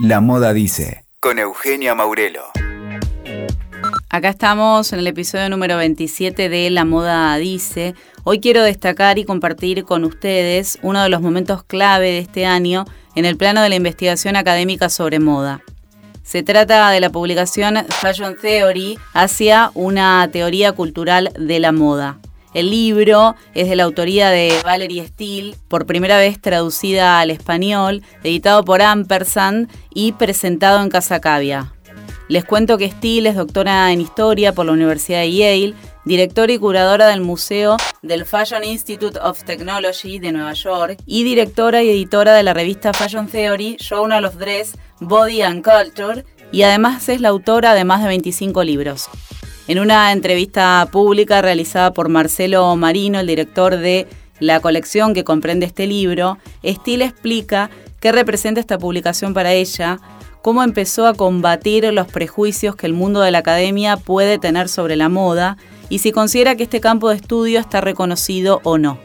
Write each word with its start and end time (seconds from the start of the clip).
La 0.00 0.20
Moda 0.20 0.52
Dice, 0.52 1.04
con 1.18 1.40
Eugenia 1.40 1.92
Maurelo. 1.96 2.44
Acá 4.08 4.28
estamos 4.28 4.92
en 4.92 5.00
el 5.00 5.08
episodio 5.08 5.50
número 5.50 5.76
27 5.76 6.48
de 6.48 6.70
La 6.70 6.84
Moda 6.84 7.36
Dice. 7.36 7.96
Hoy 8.22 8.38
quiero 8.38 8.62
destacar 8.62 9.18
y 9.18 9.24
compartir 9.24 9.84
con 9.84 10.04
ustedes 10.04 10.78
uno 10.82 11.02
de 11.02 11.08
los 11.08 11.20
momentos 11.20 11.64
clave 11.64 12.12
de 12.12 12.18
este 12.18 12.46
año 12.46 12.84
en 13.16 13.24
el 13.24 13.36
plano 13.36 13.60
de 13.60 13.70
la 13.70 13.74
investigación 13.74 14.36
académica 14.36 14.88
sobre 14.88 15.18
moda. 15.18 15.62
Se 16.22 16.44
trata 16.44 16.90
de 16.90 17.00
la 17.00 17.10
publicación 17.10 17.84
Fashion 17.88 18.36
Theory 18.40 19.00
hacia 19.14 19.72
una 19.74 20.28
teoría 20.30 20.70
cultural 20.70 21.32
de 21.36 21.58
la 21.58 21.72
moda. 21.72 22.20
El 22.54 22.70
libro 22.70 23.34
es 23.54 23.68
de 23.68 23.76
la 23.76 23.84
autoría 23.84 24.30
de 24.30 24.52
Valerie 24.64 25.06
Steele, 25.06 25.54
por 25.68 25.86
primera 25.86 26.18
vez 26.18 26.40
traducida 26.40 27.20
al 27.20 27.30
español, 27.30 28.02
editado 28.24 28.64
por 28.64 28.80
Ampersand 28.82 29.70
y 29.92 30.12
presentado 30.12 30.82
en 30.82 30.88
Casa 30.88 31.20
Cavia. 31.20 31.74
Les 32.28 32.44
cuento 32.44 32.76
que 32.76 32.90
Steele 32.90 33.30
es 33.30 33.36
doctora 33.36 33.90
en 33.92 34.00
Historia 34.00 34.52
por 34.52 34.66
la 34.66 34.72
Universidad 34.72 35.20
de 35.20 35.32
Yale, 35.32 35.74
directora 36.04 36.52
y 36.52 36.58
curadora 36.58 37.08
del 37.08 37.20
Museo 37.20 37.76
del 38.02 38.24
Fashion 38.24 38.64
Institute 38.64 39.18
of 39.20 39.44
Technology 39.44 40.18
de 40.18 40.32
Nueva 40.32 40.52
York 40.54 40.98
y 41.06 41.22
directora 41.24 41.82
y 41.82 41.90
editora 41.90 42.34
de 42.34 42.42
la 42.42 42.54
revista 42.54 42.92
Fashion 42.92 43.28
Theory, 43.28 43.76
Journal 43.78 44.24
of 44.24 44.36
Dress, 44.36 44.76
Body 45.00 45.42
and 45.42 45.62
Culture, 45.62 46.24
y 46.50 46.62
además 46.62 47.08
es 47.08 47.20
la 47.20 47.28
autora 47.28 47.74
de 47.74 47.84
más 47.84 48.02
de 48.02 48.08
25 48.08 48.64
libros. 48.64 49.08
En 49.68 49.78
una 49.78 50.12
entrevista 50.12 50.88
pública 50.90 51.42
realizada 51.42 51.92
por 51.92 52.08
Marcelo 52.08 52.74
Marino, 52.74 53.20
el 53.20 53.26
director 53.26 53.76
de 53.76 54.08
la 54.40 54.60
colección 54.60 55.12
que 55.12 55.24
comprende 55.24 55.66
este 55.66 55.86
libro, 55.86 56.38
Steele 56.64 57.04
explica 57.04 57.68
qué 58.00 58.10
representa 58.10 58.60
esta 58.60 58.78
publicación 58.78 59.34
para 59.34 59.52
ella, 59.52 59.98
cómo 60.40 60.62
empezó 60.62 61.06
a 61.06 61.12
combatir 61.12 61.84
los 61.92 62.06
prejuicios 62.06 62.76
que 62.76 62.86
el 62.86 62.94
mundo 62.94 63.20
de 63.20 63.30
la 63.30 63.40
academia 63.40 63.98
puede 63.98 64.38
tener 64.38 64.70
sobre 64.70 64.96
la 64.96 65.10
moda 65.10 65.58
y 65.90 65.98
si 65.98 66.12
considera 66.12 66.56
que 66.56 66.62
este 66.62 66.80
campo 66.80 67.10
de 67.10 67.16
estudio 67.16 67.60
está 67.60 67.82
reconocido 67.82 68.62
o 68.64 68.78
no. 68.78 68.96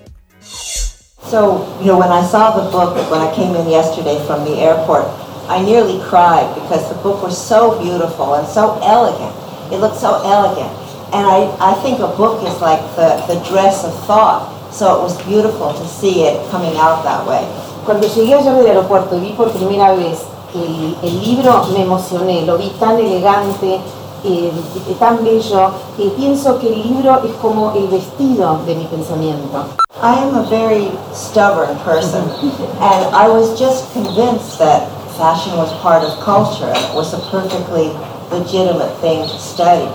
So, 1.29 1.67
you 1.81 1.87
know, 1.87 1.99
when 1.99 2.09
I 2.09 2.25
saw 2.25 2.55
the 2.55 2.71
book, 2.71 2.95
when 3.11 3.21
I 3.21 3.29
came 3.35 3.53
in 3.53 3.69
yesterday 3.69 4.17
from 4.25 4.45
the 4.45 4.61
airport, 4.61 5.03
I 5.49 5.61
nearly 5.61 5.99
cried 6.09 6.47
because 6.55 6.87
the 6.87 6.95
book 7.03 7.21
was 7.21 7.37
so 7.37 7.77
beautiful 7.81 8.35
and 8.35 8.47
so 8.47 8.79
elegant. 8.81 9.42
It 9.73 9.79
looks 9.81 9.99
so 9.99 10.21
elegant. 10.21 10.69
And 11.13 11.25
I, 11.25 11.49
I 11.59 11.73
think 11.81 11.99
a 11.99 12.07
book 12.13 12.45
is 12.45 12.61
like 12.61 12.81
the, 12.95 13.17
the 13.25 13.41
dress 13.49 13.83
of 13.83 13.93
thought. 14.05 14.53
So 14.71 14.97
it 14.97 15.01
was 15.01 15.17
beautiful 15.25 15.73
to 15.73 15.85
see 15.87 16.23
it 16.23 16.37
coming 16.49 16.77
out 16.77 17.03
that 17.03 17.25
way. 17.25 17.41
Cuando 17.85 18.07
llegué 18.07 18.33
ayer 18.33 18.53
del 18.53 18.67
aeropuerto 18.67 19.17
y 19.17 19.19
vi 19.19 19.33
por 19.33 19.49
primera 19.51 19.95
vez 19.95 20.25
el, 20.53 20.95
el 21.01 21.21
libro, 21.21 21.65
me 21.73 21.83
emocioné. 21.83 22.45
Lo 22.45 22.57
vi 22.57 22.69
tan 22.79 22.99
elegante, 22.99 23.81
eh, 24.23 24.51
tan 24.99 25.23
bello, 25.23 25.71
que 25.97 26.09
pienso 26.11 26.59
que 26.59 26.67
el 26.73 26.81
libro 26.83 27.21
es 27.23 27.33
como 27.41 27.71
el 27.73 27.87
vestido 27.87 28.59
de 28.65 28.75
mi 28.75 28.85
pensamiento. 28.85 29.65
I 30.01 30.15
am 30.15 30.35
a 30.35 30.43
very 30.49 30.91
stubborn 31.13 31.77
person, 31.85 32.23
and 32.79 33.15
I 33.15 33.27
was 33.27 33.59
just 33.59 33.91
convinced 33.93 34.59
that 34.59 34.89
fashion 35.17 35.55
was 35.57 35.71
part 35.81 36.03
of 36.03 36.19
culture 36.21 36.65
and 36.65 36.77
it 36.77 36.95
was 36.95 37.13
a 37.13 37.19
perfectly 37.29 37.93
legitimate 38.31 38.93
thing 39.01 39.21
to 39.23 39.37
study. 39.39 39.89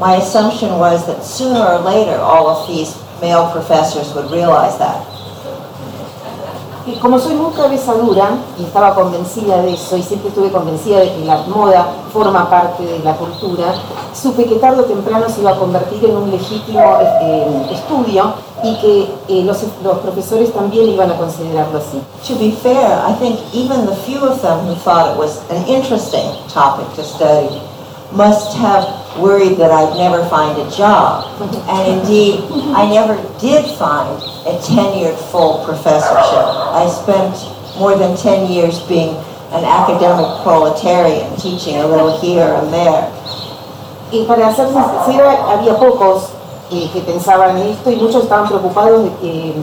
My 0.00 0.16
assumption 0.16 0.78
was 0.78 1.06
that 1.06 1.24
sooner 1.24 1.60
or 1.60 1.78
later 1.78 2.16
all 2.16 2.48
of 2.48 2.68
these 2.68 2.96
male 3.20 3.50
professors 3.52 4.12
would 4.14 4.30
realize 4.30 4.78
that. 4.78 5.06
Y 6.84 6.96
como 6.96 7.20
soy 7.20 7.34
muy 7.34 7.52
cabezadura 7.52 8.30
y 8.58 8.64
estaba 8.64 8.92
convencida 8.94 9.62
de 9.62 9.74
eso 9.74 9.96
y 9.96 10.02
siempre 10.02 10.30
estuve 10.30 10.50
convencida 10.50 10.98
de 10.98 11.12
que 11.12 11.24
la 11.24 11.36
moda 11.46 11.86
forma 12.12 12.50
parte 12.50 12.82
de 12.84 12.98
la 12.98 13.14
cultura, 13.14 13.72
supe 14.12 14.46
que 14.46 14.56
tarde 14.56 14.80
o 14.80 14.84
temprano 14.84 15.28
se 15.28 15.42
iba 15.42 15.52
a 15.52 15.58
convertir 15.58 16.04
en 16.04 16.16
un 16.16 16.30
legítimo 16.32 16.80
eh, 17.00 17.68
estudio 17.70 18.34
y 18.62 18.76
que 18.76 19.14
eh, 19.28 19.44
los, 19.44 19.62
los 19.82 19.98
profesores 19.98 20.52
también 20.52 20.88
iban 20.88 21.10
a 21.10 21.16
considerarlo 21.16 21.78
así. 21.78 22.00
To 22.28 22.34
be 22.38 22.52
fair, 22.52 23.02
I 23.04 23.12
think 23.14 23.38
even 23.52 23.86
the 23.86 23.96
few 24.06 24.24
of 24.24 24.40
them 24.40 24.60
who 24.66 24.74
thought 24.76 25.12
it 25.12 25.18
was 25.18 25.40
an 25.50 25.66
interesting 25.66 26.30
topic 26.48 26.86
to 26.94 27.02
study 27.02 27.60
must 28.12 28.56
have 28.58 28.86
worried 29.18 29.56
that 29.58 29.70
I'd 29.70 29.96
never 29.96 30.24
find 30.28 30.56
a 30.58 30.70
job. 30.70 31.26
And 31.68 32.00
indeed, 32.00 32.44
I 32.74 32.88
never 32.88 33.16
did 33.40 33.64
find 33.76 34.22
a 34.46 34.58
tenured 34.60 35.16
full 35.30 35.64
professorship. 35.64 36.46
I 36.72 36.88
spent 36.88 37.34
more 37.78 37.96
than 37.96 38.16
10 38.16 38.50
years 38.50 38.80
being 38.86 39.16
an 39.52 39.64
academic 39.64 40.42
proletarian, 40.42 41.34
teaching 41.36 41.76
a 41.76 41.86
little 41.86 42.20
here 42.20 42.54
and 42.54 42.72
there. 42.72 43.10
Y 44.12 44.24
para 44.26 44.54
ser 44.54 44.68
sincera, 44.68 45.50
había 45.50 45.74
pocos 45.78 46.28
eh, 46.72 46.90
que 46.92 47.00
pensaban 47.00 47.56
en 47.58 47.68
esto 47.68 47.90
y 47.90 47.96
muchos 47.96 48.22
estaban 48.24 48.48
preocupados 48.48 49.04
de 49.04 49.10
que, 49.16 49.54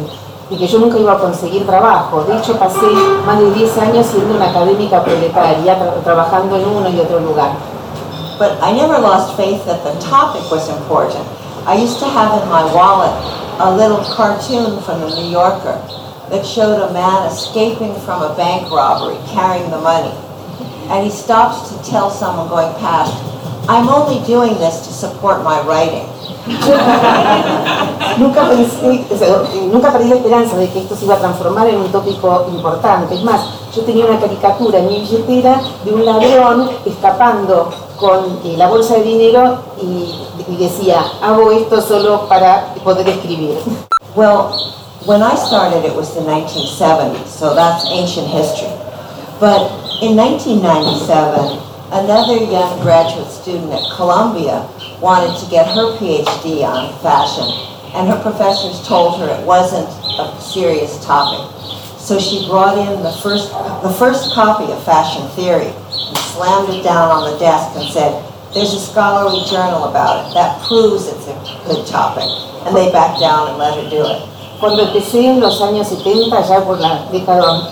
de 0.49 0.57
que 0.57 0.67
yo 0.67 0.79
nunca 0.79 0.99
iba 0.99 1.13
a 1.13 1.19
conseguir 1.19 1.65
trabajo. 1.65 2.23
De 2.23 2.37
hecho, 2.37 2.57
pasé 2.57 2.85
más 3.25 3.39
de 3.39 3.51
10 3.51 3.77
años 3.79 4.05
siendo 4.05 4.35
una 4.35 4.49
académica 4.49 5.03
proletaria, 5.03 5.77
tra 5.77 5.93
trabajando 6.03 6.55
en 6.55 6.67
uno 6.67 6.89
y 6.89 6.99
otro 6.99 7.19
lugar. 7.19 7.51
But 8.37 8.57
I 8.61 8.71
never 8.71 8.99
lost 8.99 9.35
faith 9.35 9.65
that 9.65 9.83
the 9.83 9.99
topic 9.99 10.49
was 10.49 10.69
important. 10.69 11.25
I 11.65 11.75
used 11.75 11.99
to 11.99 12.05
have 12.05 12.41
in 12.41 12.47
my 12.47 12.63
wallet 12.73 13.11
a 13.59 13.75
little 13.75 14.03
cartoon 14.15 14.81
from 14.83 15.01
the 15.01 15.09
New 15.09 15.29
Yorker 15.29 15.75
that 16.29 16.45
showed 16.45 16.79
a 16.79 16.93
man 16.93 17.27
escaping 17.27 17.93
from 18.05 18.21
a 18.21 18.33
bank 18.35 18.71
robbery 18.71 19.17
carrying 19.33 19.69
the 19.71 19.81
money. 19.81 20.15
And 20.89 21.03
he 21.03 21.11
stops 21.11 21.69
to 21.69 21.91
tell 21.91 22.09
someone 22.09 22.47
going 22.47 22.73
past, 22.79 23.11
I'm 23.69 23.87
only 23.87 24.25
doing 24.25 24.57
this 24.57 24.81
to 24.87 24.91
support 24.91 25.43
my 25.43 25.61
writing. 25.61 26.09
nunca, 28.17 28.49
pensé, 28.49 29.05
o 29.13 29.15
sea, 29.15 29.43
nunca 29.71 29.91
perdí 29.91 30.09
la 30.09 30.15
esperanza 30.15 30.57
de 30.57 30.67
que 30.69 30.79
esto 30.79 30.95
se 30.95 31.05
iba 31.05 31.13
a 31.13 31.19
transformar 31.19 31.67
en 31.67 31.77
un 31.77 31.91
tópico 31.91 32.47
importante. 32.49 33.13
Es 33.13 33.23
más, 33.23 33.41
yo 33.75 33.83
tenía 33.83 34.07
una 34.07 34.19
caricatura 34.19 34.79
en 34.79 34.87
mi 34.87 35.01
billetera 35.01 35.61
de 35.85 35.93
un 35.93 36.03
ladrón 36.03 36.71
escapando 36.83 37.69
con 37.99 38.39
eh, 38.43 38.55
la 38.57 38.67
bolsa 38.67 38.95
de 38.95 39.03
dinero 39.03 39.59
y, 39.79 40.15
y 40.47 40.55
decía, 40.57 41.03
hago 41.21 41.51
esto 41.51 41.79
solo 41.79 42.27
para 42.27 42.73
poder 42.83 43.07
escribir. 43.07 43.55
Well, 44.15 44.49
when 45.05 45.21
I 45.21 45.35
started 45.35 45.85
it 45.85 45.95
was 45.95 46.15
the 46.15 46.21
1970s, 46.21 47.27
so 47.27 47.53
that's 47.53 47.85
ancient 47.91 48.27
history. 48.29 48.73
But 49.39 49.69
in 50.01 50.15
1997, 50.15 51.68
another 51.91 52.37
young 52.37 52.79
graduate 52.81 53.31
student 53.31 53.73
at 53.73 53.83
Columbia 53.95 54.67
wanted 55.01 55.37
to 55.39 55.49
get 55.49 55.67
her 55.67 55.97
PhD 55.97 56.61
on 56.61 56.93
fashion, 57.01 57.49
and 57.95 58.07
her 58.07 58.21
professors 58.21 58.85
told 58.87 59.19
her 59.19 59.27
it 59.27 59.45
wasn't 59.45 59.89
a 60.19 60.39
serious 60.41 61.03
topic. 61.03 61.41
So 61.97 62.19
she 62.19 62.47
brought 62.47 62.77
in 62.77 63.03
the 63.03 63.11
first, 63.21 63.51
the 63.83 63.93
first 63.97 64.33
copy 64.33 64.71
of 64.71 64.83
Fashion 64.83 65.27
Theory 65.37 65.69
and 65.69 66.17
slammed 66.33 66.69
it 66.69 66.83
down 66.83 67.11
on 67.11 67.31
the 67.31 67.37
desk 67.37 67.75
and 67.77 67.85
said, 67.91 68.13
there's 68.53 68.73
a 68.73 68.79
scholarly 68.79 69.45
journal 69.45 69.85
about 69.85 70.25
it. 70.25 70.33
That 70.33 70.57
proves 70.65 71.05
it's 71.05 71.27
a 71.29 71.37
good 71.69 71.85
topic. 71.85 72.25
And 72.65 72.75
they 72.75 72.91
backed 72.91 73.19
down 73.19 73.49
and 73.49 73.57
let 73.57 73.77
her 73.77 73.89
do 73.89 74.01
it. 74.01 74.25
Cuando 74.59 74.83
empecé 74.83 75.23
en 75.23 75.39
los 75.39 75.61
años 75.61 75.87
70, 75.87 76.47
ya 76.47 76.65
por 76.65 76.79
la 76.79 77.05
década 77.11 77.69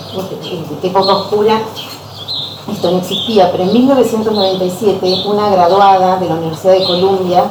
de 0.80 0.88
época 0.88 1.12
oscura, 1.12 1.60
esto 2.72 2.90
no 2.90 2.98
existía, 2.98 3.50
pero 3.50 3.64
en 3.64 3.72
1997 3.72 5.24
una 5.26 5.50
graduada 5.50 6.18
de 6.18 6.28
la 6.28 6.34
Universidad 6.34 6.72
de 6.72 6.84
Columbia 6.84 7.50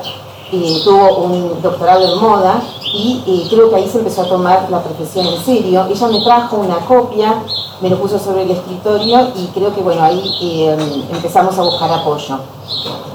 eh, 0.52 0.82
tuvo 0.84 1.18
un 1.18 1.62
doctorado 1.62 2.06
en 2.06 2.22
moda 2.22 2.62
y 2.82 3.22
eh, 3.28 3.48
creo 3.50 3.70
que 3.70 3.76
ahí 3.76 3.90
se 3.90 3.98
empezó 3.98 4.22
a 4.22 4.30
tomar 4.30 4.70
la 4.70 4.82
profesión 4.82 5.28
en 5.28 5.44
serio. 5.44 5.86
Ella 5.90 6.08
me 6.08 6.22
trajo 6.24 6.58
una 6.58 6.78
copia, 6.78 7.44
me 7.82 7.90
lo 7.90 7.98
puso 8.00 8.18
sobre 8.18 8.44
el 8.44 8.52
escritorio 8.52 9.32
y 9.36 9.48
creo 9.48 9.74
que 9.74 9.82
bueno, 9.82 10.04
ahí 10.04 10.22
eh, 10.42 11.04
empezamos 11.12 11.58
a 11.58 11.64
buscar 11.64 11.92
apoyo. 11.92 12.40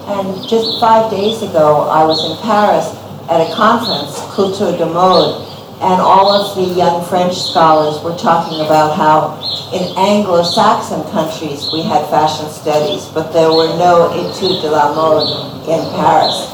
And 0.09 0.43
just 0.49 0.81
five 0.81 1.11
days 1.11 1.43
ago, 1.43 1.89
I 1.89 2.05
was 2.05 2.23
in 2.25 2.37
Paris 2.43 2.91
at 3.31 3.41
a 3.41 3.55
conference, 3.55 4.21
Culture 4.35 4.77
de 4.77 4.85
Mode, 4.85 5.47
and 5.81 6.01
all 6.01 6.31
of 6.33 6.55
the 6.55 6.63
young 6.63 7.03
French 7.05 7.35
scholars 7.35 8.03
were 8.03 8.17
talking 8.17 8.61
about 8.61 8.95
how 8.95 9.39
in 9.73 9.97
Anglo-Saxon 9.97 11.03
countries 11.13 11.73
we 11.73 11.81
had 11.81 12.05
fashion 12.13 12.49
studies, 12.53 13.07
but 13.17 13.33
there 13.33 13.49
were 13.49 13.73
no 13.81 14.13
études 14.13 14.61
de 14.61 14.71
la 14.71 14.93
mode 14.93 15.25
in 15.65 15.81
Paris. 15.97 16.49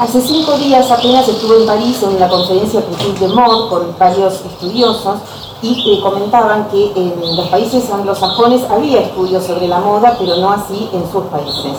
Hace 0.00 0.20
cinco 0.22 0.56
días 0.58 0.90
apenas 0.90 1.28
estuve 1.28 1.60
en 1.60 1.66
París 1.66 2.02
en 2.02 2.18
la 2.18 2.28
conferencia 2.28 2.82
Culture 2.82 3.18
de 3.18 3.28
Mode 3.28 3.68
con 3.68 3.98
varios 3.98 4.34
estudiosos 4.44 5.20
y 5.62 5.92
eh, 5.92 6.00
comentaban 6.00 6.68
que 6.68 6.92
en 6.94 7.36
los 7.36 7.48
países 7.48 7.90
anglosajones 7.90 8.62
había 8.70 9.00
estudios 9.00 9.44
sobre 9.44 9.66
la 9.68 9.78
moda, 9.78 10.16
pero 10.18 10.36
no 10.36 10.50
así 10.50 10.88
en 10.92 11.02
sus 11.10 11.24
países. 11.24 11.78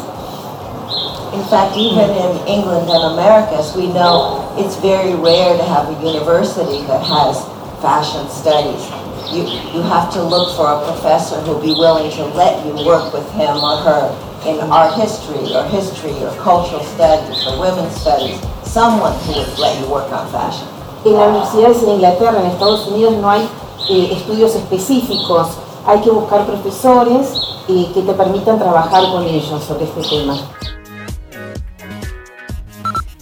In 1.33 1.43
fact, 1.45 1.75
even 1.75 2.09
in 2.09 2.47
England 2.47 2.89
and 2.89 3.13
Americas, 3.13 3.75
we 3.75 3.87
know 3.87 4.49
it's 4.57 4.75
very 4.77 5.13
rare 5.15 5.55
to 5.57 5.63
have 5.63 5.87
a 5.87 5.95
university 6.01 6.83
that 6.87 7.01
has 7.03 7.45
fashion 7.81 8.27
studies. 8.29 9.08
You, 9.33 9.43
you 9.73 9.81
have 9.81 10.11
to 10.13 10.21
look 10.23 10.55
for 10.55 10.67
a 10.67 10.83
professor 10.85 11.39
who'll 11.41 11.61
be 11.61 11.73
willing 11.73 12.11
to 12.11 12.25
let 12.35 12.65
you 12.65 12.73
work 12.85 13.13
with 13.13 13.29
him 13.31 13.57
or 13.57 13.77
her 13.77 14.09
in 14.45 14.59
art 14.71 14.95
history 14.95 15.53
or 15.55 15.63
history 15.65 16.13
or 16.23 16.31
cultural 16.41 16.83
studies 16.83 17.45
or 17.45 17.59
women's 17.59 17.95
studies, 17.95 18.39
someone 18.63 19.13
who 19.25 19.33
would 19.33 19.59
let 19.59 19.79
you 19.79 19.89
work 19.89 20.11
on 20.11 20.27
fashion. 20.31 20.67
En 21.05 21.13
las 21.13 21.29
universidades 21.29 21.83
en 21.83 21.89
Inglaterra, 21.89 22.39
en 22.39 22.45
Estados 22.47 22.87
Unidos, 22.87 23.15
no 23.17 23.29
hay 23.29 23.47
eh, 23.89 24.09
estudios 24.11 24.55
específicos. 24.55 25.47
Hay 25.85 26.01
que 26.01 26.09
buscar 26.09 26.45
profesores 26.45 27.33
eh, 27.67 27.87
que 27.93 28.01
te 28.01 28.13
permitan 28.13 28.59
trabajar 28.59 29.03
con 29.11 29.23
ellos 29.23 29.63
sobre 29.63 29.85
este 29.85 30.01
tema. 30.01 30.37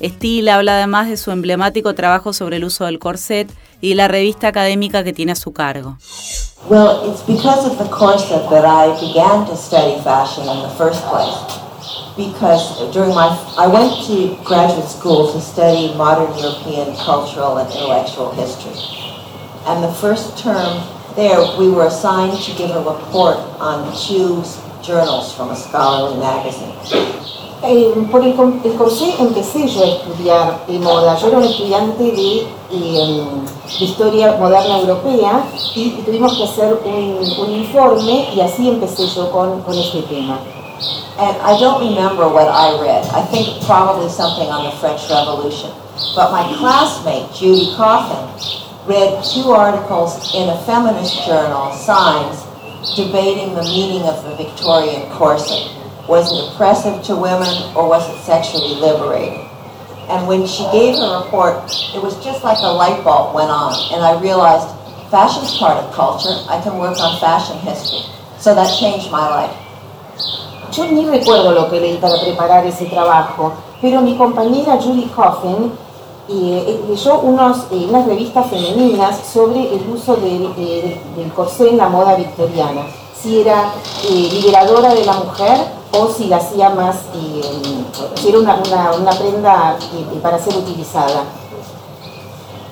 Steele 0.01 0.51
habla 0.51 0.74
además 0.74 1.07
de 1.09 1.18
su 1.18 1.31
emblemático 1.31 1.95
trabajo 1.95 2.33
sobre 2.33 2.57
el 2.57 2.63
uso 2.63 2.86
del 2.86 3.00
corset 3.00 3.50
y 3.81 3.94
la 3.94 4.07
revista 4.07 4.47
académica 4.47 5.03
que 5.03 5.13
tiene 5.13 5.31
a 5.31 5.35
su 5.35 5.53
cargo. 5.53 5.97
Well, 6.69 7.09
it's 7.09 7.21
because 7.21 7.65
of 7.65 7.77
the 7.77 7.88
corset 7.89 8.50
that 8.50 8.65
I 8.65 8.89
began 9.00 9.45
to 9.45 9.56
study 9.56 10.01
fashion 10.03 10.44
in 10.44 10.63
the 10.63 10.74
first 10.77 11.03
place. 11.06 11.57
Because 12.18 12.91
during 12.91 13.13
my, 13.13 13.29
I 13.57 13.68
went 13.68 13.94
to 14.07 14.35
graduate 14.44 14.89
school 14.89 15.31
to 15.31 15.39
study 15.39 15.94
modern 15.95 16.35
European 16.38 16.95
cultural 16.97 17.57
and 17.57 17.71
intellectual 17.71 18.31
history. 18.31 18.74
And 19.68 19.83
the 19.83 19.94
first 19.94 20.38
term 20.38 20.83
there, 21.15 21.39
we 21.57 21.69
were 21.69 21.88
assigned 21.88 22.38
to 22.41 22.51
give 22.57 22.71
a 22.71 22.81
report 22.81 23.38
on 23.59 23.95
two 23.95 24.44
journals 24.83 25.33
from 25.33 25.51
a 25.51 25.56
scholarly 25.56 26.19
magazine. 26.19 27.46
Eh, 27.63 27.92
por 28.12 28.21
el, 28.21 28.36
el, 28.63 28.75
corsé 28.75 29.15
empecé 29.19 29.68
yo 29.68 29.81
a 29.81 29.88
estudiar 29.88 30.65
eh, 30.68 30.77
moda. 30.77 31.18
Yo 31.18 31.27
era 31.30 31.38
un 31.38 31.44
estudiante 31.44 32.04
de, 32.04 32.42
eh, 32.42 32.48
de, 32.71 33.83
historia 33.83 34.38
moderna 34.39 34.80
europea 34.80 35.44
y 35.74 35.89
tuvimos 36.06 36.38
que 36.38 36.44
hacer 36.44 36.80
un, 36.86 37.18
un, 37.39 37.51
informe 37.51 38.30
y 38.36 38.42
así 38.42 38.69
empecé 38.69 39.07
yo 39.07 39.31
con, 39.31 39.62
con 39.62 39.75
este 39.75 40.04
tema. 40.04 40.38
And 41.18 41.36
I 41.42 41.59
don't 41.59 41.80
remember 41.80 42.27
what 42.27 42.48
I 42.48 42.80
read. 42.80 43.04
I 43.12 43.25
think 43.25 43.65
probably 43.65 44.07
something 44.07 44.48
on 44.50 44.63
the 44.65 44.71
French 44.77 45.09
Revolution. 45.09 45.71
But 46.15 46.31
my 46.31 46.44
classmate, 46.59 47.33
Judy 47.33 47.74
Coffin, 47.75 48.21
read 48.86 49.24
two 49.24 49.50
articles 49.51 50.31
in 50.36 50.48
a 50.50 50.57
feminist 50.59 51.25
journal, 51.25 51.71
Signs, 51.74 52.45
debating 52.95 53.56
the 53.56 53.63
meaning 53.63 54.04
of 54.04 54.24
the 54.24 54.36
Victorian 54.36 55.09
corset. 55.09 55.76
Was 56.07 56.31
it 56.31 56.54
oppressive 56.54 57.04
to 57.04 57.15
women 57.15 57.51
or 57.75 57.89
was 57.89 58.07
it 58.07 58.24
sexually 58.24 58.75
liberating? 58.80 59.48
And 60.07 60.25
when 60.25 60.48
she 60.48 60.63
gave 60.71 60.95
her 60.95 61.24
report, 61.24 61.68
it 61.94 62.01
was 62.01 62.15
just 62.24 62.44
like 62.44 62.59
a 62.59 62.71
light 62.71 63.04
bulb 63.04 63.36
went 63.36 63.51
on, 63.51 63.75
and 63.92 64.00
I 64.01 64.15
realized 64.21 64.71
fashion's 65.12 65.57
part 65.57 65.83
of 65.83 65.94
culture. 65.94 66.31
I 66.48 66.62
can 66.63 66.80
work 66.80 66.98
on 67.00 67.19
fashion 67.19 67.59
history. 67.59 68.07
So 68.39 68.56
that 68.56 68.71
changed 68.80 69.12
my 69.12 69.27
life. 69.27 69.56
Yo 70.71 70.86
ni 70.86 71.06
recuerdo 71.06 71.51
lo 71.51 71.69
que 71.69 71.80
leí 71.80 71.98
para 71.98 72.19
preparar 72.21 72.65
ese 72.65 72.86
trabajo, 72.86 73.51
pero 73.81 74.00
mi 74.01 74.15
compañera 74.15 74.77
Julie 74.77 75.09
Coffin 75.09 75.74
eh, 76.30 76.86
leyó 76.88 77.19
unos, 77.19 77.68
eh, 77.71 77.88
unas 77.89 78.06
revistas 78.06 78.48
femeninas 78.50 79.18
sobre 79.33 79.75
el 79.75 79.89
uso 79.89 80.15
del, 80.15 80.54
eh, 80.57 81.01
del 81.15 81.33
corsé 81.33 81.69
en 81.69 81.77
la 81.77 81.89
moda 81.89 82.15
victoriana. 82.15 82.81
Si 83.13 83.42
era 83.42 83.74
liberadora 84.09 84.94
de 84.94 85.06
la 85.06 85.13
mujer 85.13 85.76
o 85.92 86.07
si 86.07 86.25
la 86.25 86.38
hacía 86.38 86.69
más, 86.69 86.95
eh, 87.13 87.42
si 88.16 88.30
era 88.30 88.39
una, 88.39 88.56
una, 88.56 88.92
una 88.94 89.12
prenda 89.12 89.78
eh, 89.94 90.19
para 90.22 90.39
ser 90.39 90.56
utilizada. 90.56 91.24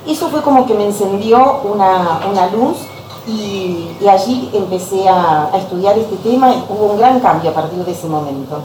Eso 0.06 0.30
fue 0.30 0.42
como 0.42 0.66
que 0.66 0.74
me 0.74 0.86
encendió 0.86 1.62
una, 1.64 2.22
una 2.30 2.48
luz 2.48 2.78
y, 3.26 3.98
y, 4.00 4.08
allí 4.08 4.52
empecé 4.54 5.10
a, 5.10 5.50
a 5.52 5.58
estudiar 5.58 5.98
este 5.98 6.16
tema 6.18 6.54
y 6.54 6.64
hubo 6.70 6.86
un 6.86 6.98
gran 6.98 7.20
cambio 7.20 7.50
a 7.50 7.54
partir 7.54 7.84
de 7.84 7.92
ese 7.92 8.08
momento. 8.08 8.64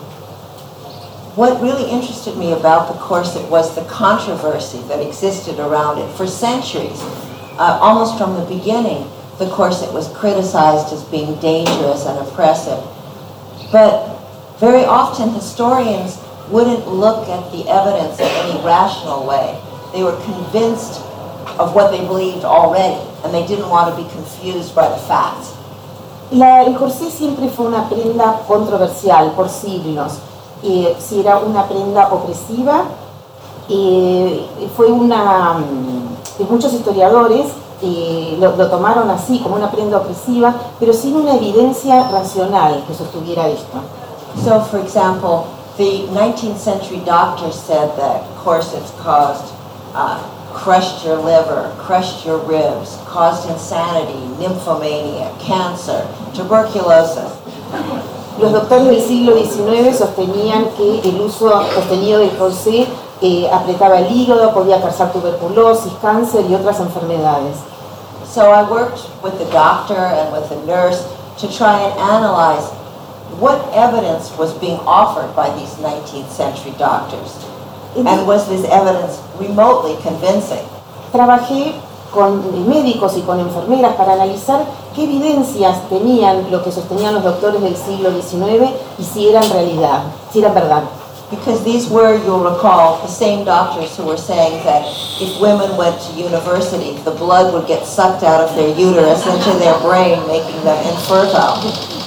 What 1.37 1.63
really 1.63 1.89
interested 1.89 2.37
me 2.37 2.53
about 2.53 2.93
the 2.93 2.99
corset 2.99 3.49
was 3.49 3.75
the 3.75 3.83
controversy 3.83 4.83
that 4.89 5.01
existed 5.01 5.59
around 5.59 5.99
it. 5.99 6.11
For 6.17 6.27
centuries, 6.27 7.01
uh, 7.57 7.79
almost 7.81 8.19
from 8.19 8.35
the 8.35 8.45
beginning, 8.45 9.09
the 9.39 9.49
corset 9.49 9.91
was 9.95 10.09
criticized 10.09 10.93
as 10.93 11.03
being 11.05 11.37
dangerous 11.37 12.05
and 12.05 12.19
oppressive. 12.19 12.83
But 13.73 14.20
very 14.61 14.85
often 14.85 15.31
historians 15.31 16.21
wouldn't 16.51 16.87
look 16.87 17.27
at 17.29 17.51
the 17.51 17.67
evidence 17.69 18.21
in 18.21 18.29
any 18.45 18.63
rational 18.65 19.27
way. 19.27 19.59
They 19.93 20.05
were 20.05 20.21
convinced 20.23 21.01
of 21.59 21.75
what 21.75 21.91
they 21.91 22.05
believed 22.05 22.45
already, 22.45 23.01
and 23.25 23.33
they 23.33 23.47
didn't 23.47 23.69
want 23.69 23.89
to 23.89 23.97
be 23.97 24.09
confused 24.11 24.75
by 24.75 24.89
the 24.89 25.01
facts. 25.09 25.57
La, 26.31 26.63
el 26.63 26.77
corsé 26.77 27.11
siempre 27.11 27.49
fue 27.49 27.67
una 27.67 27.89
prenda 27.89 28.43
controversial 28.47 29.33
por 29.33 29.49
siglos. 29.49 30.19
Eh, 30.63 30.95
si 31.01 31.21
era 31.21 31.39
una 31.39 31.67
prenda 31.67 32.13
opresiva, 32.13 32.85
eh, 33.69 34.47
fue 34.77 34.87
una. 34.93 35.55
Mm, 35.55 36.51
muchos 36.51 36.73
historiadores 36.73 37.47
eh, 37.83 38.37
lo, 38.39 38.57
lo, 38.57 38.69
tomaron 38.69 39.11
así, 39.11 39.41
como 39.41 39.57
una 39.57 39.71
prenda 39.71 39.99
opresiva, 39.99 40.55
pero 40.79 40.93
sin 40.93 41.17
una 41.17 41.35
evidencia 41.35 42.09
racional 42.11 42.85
que 42.87 42.95
sostuviera 42.95 43.49
esto. 43.49 43.79
So, 44.37 44.61
for 44.61 44.79
example, 44.79 45.57
the 45.77 46.07
19th 46.09 46.59
century 46.59 47.01
doctor 47.05 47.51
said 47.53 47.97
that 47.97 48.25
corsets 48.37 48.91
caused 49.01 49.55
uh, 49.95 50.19
crushed 50.53 51.05
your 51.05 51.17
liver, 51.17 51.75
crushed 51.79 52.27
your 52.27 52.39
ribs, 52.39 52.97
caused 53.07 53.49
insanity, 53.49 54.19
nymphomania, 54.39 55.31
cancer, 55.41 56.07
tuberculosis. 56.35 57.33
Los 58.39 58.53
doctores 58.53 58.87
del 58.87 59.03
siglo 59.03 59.37
XIX 59.37 59.97
sostenían 59.97 60.71
que 60.77 61.01
el 61.05 61.21
uso 61.21 61.51
sostenido 61.75 62.21
del 62.21 62.37
corsé 62.37 62.87
eh, 63.21 63.51
apretaba 63.53 64.01
el 64.01 64.11
hígado, 64.11 64.53
podía 64.53 64.81
causar 64.81 65.13
tuberculosis, 65.13 65.93
cáncer 66.01 66.45
y 66.49 66.55
otras 66.55 66.81
enfermedades. 66.81 67.57
So 68.25 68.51
I 68.51 68.63
worked 68.63 69.01
with 69.23 69.39
the 69.39 69.51
doctor 69.53 69.97
and 69.97 70.33
with 70.33 70.49
the 70.49 70.57
nurse 70.65 71.05
to 71.39 71.49
try 71.49 71.81
and 71.81 71.99
analyze 71.99 72.71
what 73.41 73.57
evidence 73.73 74.31
was 74.37 74.53
being 74.61 74.79
offered 74.85 75.35
by 75.35 75.49
these 75.57 75.73
19th 75.81 76.29
century 76.29 76.73
doctors. 76.79 77.41
And 77.97 78.27
was 78.27 78.47
this 78.49 78.65
evidence 78.69 79.19
remotely 79.41 79.97
convincing? 80.03 80.63
Trabajé 81.11 81.75
con 82.13 82.69
médicos 82.69 83.17
y 83.17 83.23
con 83.23 83.41
enfermeras 83.41 83.95
para 83.95 84.13
analizar 84.13 84.65
qué 84.95 85.05
evidencias 85.05 85.89
tenían 85.89 86.51
lo 86.51 86.63
que 86.63 86.71
sostenían 86.71 87.15
los 87.15 87.25
doctores 87.25 87.63
del 87.63 87.77
siglo 87.77 88.11
XIX 88.11 88.71
y 88.99 89.05
si 89.05 89.29
eran 89.29 89.49
realidad, 89.51 90.03
si 90.33 90.41
eran 90.41 90.55
verdad. 90.55 90.83
Because 91.31 91.63
these 91.63 91.89
were, 91.89 92.19
you'll 92.25 92.43
recall, 92.43 93.01
the 93.03 93.09
same 93.09 93.45
doctors 93.45 93.97
who 93.97 94.03
were 94.05 94.17
saying 94.19 94.65
that 94.65 94.83
if 95.23 95.41
women 95.41 95.77
went 95.77 95.95
to 96.03 96.13
university, 96.19 96.99
the 97.07 97.13
blood 97.13 97.55
would 97.55 97.69
get 97.69 97.87
sucked 97.87 98.25
out 98.25 98.43
of 98.43 98.55
their 98.57 98.75
uterus 98.77 99.25
into 99.27 99.57
their 99.63 99.79
brain, 99.79 100.19
making 100.27 100.59
them 100.65 100.77
infertile. 100.91 101.55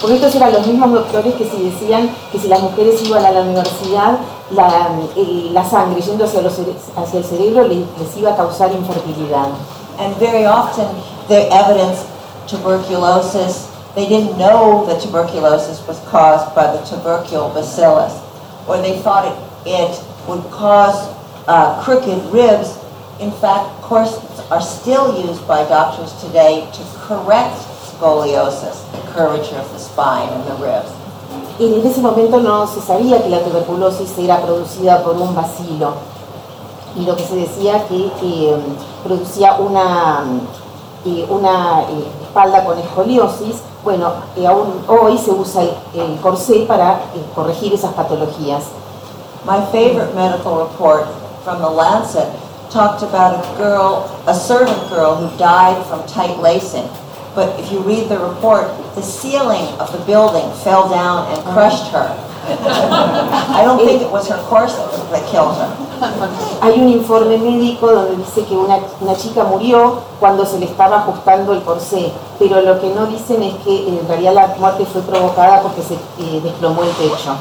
Porque 0.02 0.16
estos 0.20 0.36
eran 0.36 0.52
los 0.52 0.68
mismos 0.68 0.92
doctores 0.92 1.36
que 1.36 1.50
si 1.50 1.70
decían 1.70 2.10
que 2.34 2.40
si 2.40 2.50
las 2.50 2.62
mujeres 2.62 3.02
iban 3.04 3.24
a 3.24 3.32
la 3.32 3.42
universidad, 3.42 4.20
la, 4.52 4.92
la 5.16 5.64
sangre 5.64 6.02
yendo 6.02 6.26
hacia, 6.26 6.42
los, 6.42 6.60
hacia 6.60 7.20
el 7.20 7.24
cerebro 7.24 7.66
les, 7.66 7.88
les 7.98 8.18
iba 8.18 8.34
a 8.34 8.36
causar 8.36 8.74
infertilidad. 8.74 9.48
And 10.00 10.14
very 10.18 10.46
often 10.46 10.88
the 11.30 11.48
evidence, 11.50 12.06
tuberculosis, 12.48 13.72
they 13.96 14.10
didn't 14.10 14.38
know 14.38 14.86
that 14.88 15.02
tuberculosis 15.02 15.88
was 15.88 16.00
caused 16.10 16.54
by 16.54 16.68
the 16.76 16.84
tubercle 16.84 17.54
bacillus, 17.54 18.20
or 18.68 18.82
they 18.82 19.00
thought 19.00 19.26
it, 19.26 19.38
it 19.68 19.94
would 20.28 20.44
cause 20.52 21.10
uh, 21.48 21.82
crooked 21.84 22.20
ribs. 22.32 22.78
In 23.20 23.32
fact, 23.32 23.70
corsets 23.82 24.40
are 24.50 24.62
still 24.62 25.22
used 25.26 25.48
by 25.48 25.68
doctors 25.70 26.12
today 26.22 26.68
to 26.74 26.82
correct 27.08 27.56
scoliosis, 27.86 28.84
the 28.92 29.12
curvature 29.12 29.56
of 29.56 29.72
the 29.72 29.80
spine 29.80 30.30
and 30.30 30.44
the 30.48 30.56
ribs. 30.64 30.92
Y 31.60 31.66
en 31.66 31.86
ese 31.86 32.02
momento 32.02 32.40
no 32.40 32.66
se 32.66 32.82
sabía 32.82 33.22
que 33.22 33.30
la 33.30 33.44
tuberculosis 33.44 34.18
era 34.18 34.42
producida 34.42 35.04
por 35.04 35.16
un 35.16 35.36
bacilo. 35.36 35.94
Y 36.96 37.06
lo 37.06 37.16
que 37.16 37.24
se 37.24 37.36
decía 37.36 37.88
que, 37.88 38.12
que 38.20 38.56
producía 39.04 39.56
una, 39.56 40.24
eh, 41.06 41.26
una 41.30 41.82
eh, 41.90 42.12
espalda 42.22 42.64
con 42.64 42.78
escoliosis, 42.78 43.62
bueno, 43.84 44.14
aún 44.48 44.84
hoy 44.88 45.18
se 45.18 45.32
usa 45.32 45.64
el, 45.64 45.76
el 45.94 46.20
corsé 46.22 46.66
para 46.68 46.94
eh, 47.14 47.26
corregir 47.36 47.74
esas 47.74 47.94
patologías. 47.94 48.64
My 49.46 49.60
favorite 49.72 50.16
medical 50.16 50.60
report 50.60 51.06
from 51.44 51.62
the 51.62 51.70
Lancet 51.70 52.30
talked 52.70 53.04
about 53.04 53.44
a 53.44 53.58
girl, 53.58 54.10
a 54.26 54.34
servant 54.34 54.90
girl 54.90 55.16
who 55.16 55.38
died 55.38 55.86
from 55.86 56.06
tight 56.08 56.40
lacing. 56.40 56.88
But 57.36 57.60
if 57.60 57.72
you 57.72 57.80
read 57.80 58.10
the 58.10 58.20
report, 58.20 58.72
the 58.96 59.02
ceiling 59.02 59.68
of 59.80 59.92
the 59.92 60.00
building 60.06 60.50
fell 60.64 60.90
down 60.90 61.28
and 61.34 61.44
crushed 61.54 61.92
her. 61.92 62.08
I 62.46 63.62
don't 63.64 63.84
think 63.86 64.02
it 64.02 64.12
was 64.12 64.30
her 64.30 64.38
corset 64.48 64.86
that 65.12 65.28
killed 65.30 65.58
her. 65.58 65.93
Hay 66.62 66.80
un 66.80 66.90
informe 66.90 67.38
médico 67.38 67.88
donde 67.88 68.18
dice 68.18 68.44
que 68.46 68.56
una, 68.56 68.80
una, 69.00 69.16
chica 69.16 69.44
murió 69.44 70.00
cuando 70.20 70.46
se 70.46 70.60
le 70.60 70.66
estaba 70.66 70.98
ajustando 70.98 71.54
el 71.54 71.64
corsé, 71.64 72.12
pero 72.40 72.62
lo 72.62 72.80
que 72.80 72.90
no 72.94 73.06
dicen 73.08 73.44
es 73.44 73.56
que 73.64 73.88
en 73.88 74.08
realidad 74.08 74.34
la 74.34 74.48
muerte 74.60 74.86
fue 74.86 75.02
provocada 75.02 75.62
porque 75.62 75.82
se 75.82 75.96
eh, 75.96 76.42
desplomó 76.44 76.84
el 76.84 76.92
techo. 76.92 77.36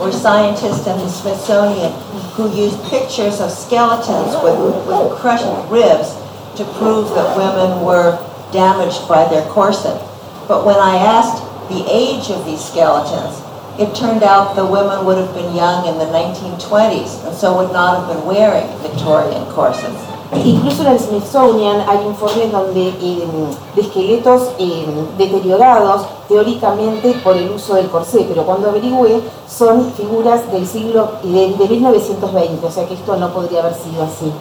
Or 0.00 0.12
scientists 0.12 0.88
at 0.88 0.96
the 0.96 1.08
Smithsonian 1.08 1.92
who 2.36 2.48
used 2.50 2.82
pictures 2.90 3.40
of 3.40 3.50
skeletons 3.50 4.34
with 4.42 5.18
crushed 5.20 5.46
ribs 5.70 6.16
to 6.56 6.64
prove 6.78 7.14
that 7.14 7.36
women 7.36 7.84
were 7.84 8.18
damaged 8.52 9.06
by 9.08 9.24
their 9.28 9.46
corset. 9.50 10.00
But 10.48 10.64
when 10.64 10.76
I 10.76 10.96
asked 10.96 11.42
the 11.68 11.84
age 11.88 12.30
of 12.30 12.44
these 12.44 12.62
skeletons, 12.64 13.40
it 13.78 13.94
turned 13.94 14.22
out 14.22 14.54
the 14.54 14.64
women 14.64 15.04
would 15.04 15.18
have 15.18 15.34
been 15.34 15.54
young 15.54 15.86
in 15.86 15.98
the 15.98 16.06
1920s 16.06 17.26
and 17.26 17.34
so 17.34 17.56
would 17.56 17.72
not 17.72 17.98
have 17.98 18.08
been 18.08 18.24
wearing 18.26 18.66
Victorian 18.82 19.44
corsets. 19.52 20.14
Incluso 20.32 20.82
en 20.82 20.88
el 20.88 20.98
Smithsonian 20.98 21.80
hay 21.88 22.06
informes 22.06 22.50
donde, 22.50 22.88
eh, 22.88 23.28
de 23.74 23.80
esqueletos 23.80 24.50
eh, 24.58 24.86
deteriorados 25.16 26.06
teóricamente 26.28 27.12
por 27.22 27.36
el 27.36 27.50
uso 27.50 27.74
del 27.74 27.88
corsé, 27.88 28.24
pero 28.28 28.44
cuando 28.44 28.70
averigüé 28.70 29.22
son 29.46 29.92
figuras 29.92 30.50
del 30.50 30.66
siglo 30.66 31.12
de, 31.22 31.54
de 31.54 31.68
1920, 31.68 32.66
o 32.66 32.70
sea 32.70 32.86
que 32.86 32.94
esto 32.94 33.16
no 33.16 33.32
podría 33.32 33.60
haber 33.60 33.74
sido 33.74 34.02
así. 34.02 34.32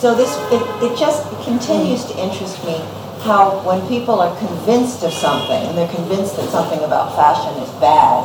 So 0.00 0.14
this 0.14 0.38
it, 0.52 0.62
it 0.82 0.96
just 0.96 1.24
continues 1.44 2.04
to 2.04 2.22
interest 2.22 2.62
me 2.64 2.76
how 3.24 3.62
when 3.64 3.80
people 3.88 4.20
are 4.20 4.34
convinced 4.38 5.02
of 5.02 5.12
something 5.12 5.66
and 5.66 5.76
they're 5.76 5.88
convinced 5.88 6.36
that 6.36 6.48
something 6.50 6.84
about 6.84 7.16
fashion 7.16 7.56
is 7.62 7.70
bad, 7.80 8.24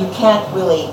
you 0.00 0.08
can't 0.14 0.42
really 0.54 0.88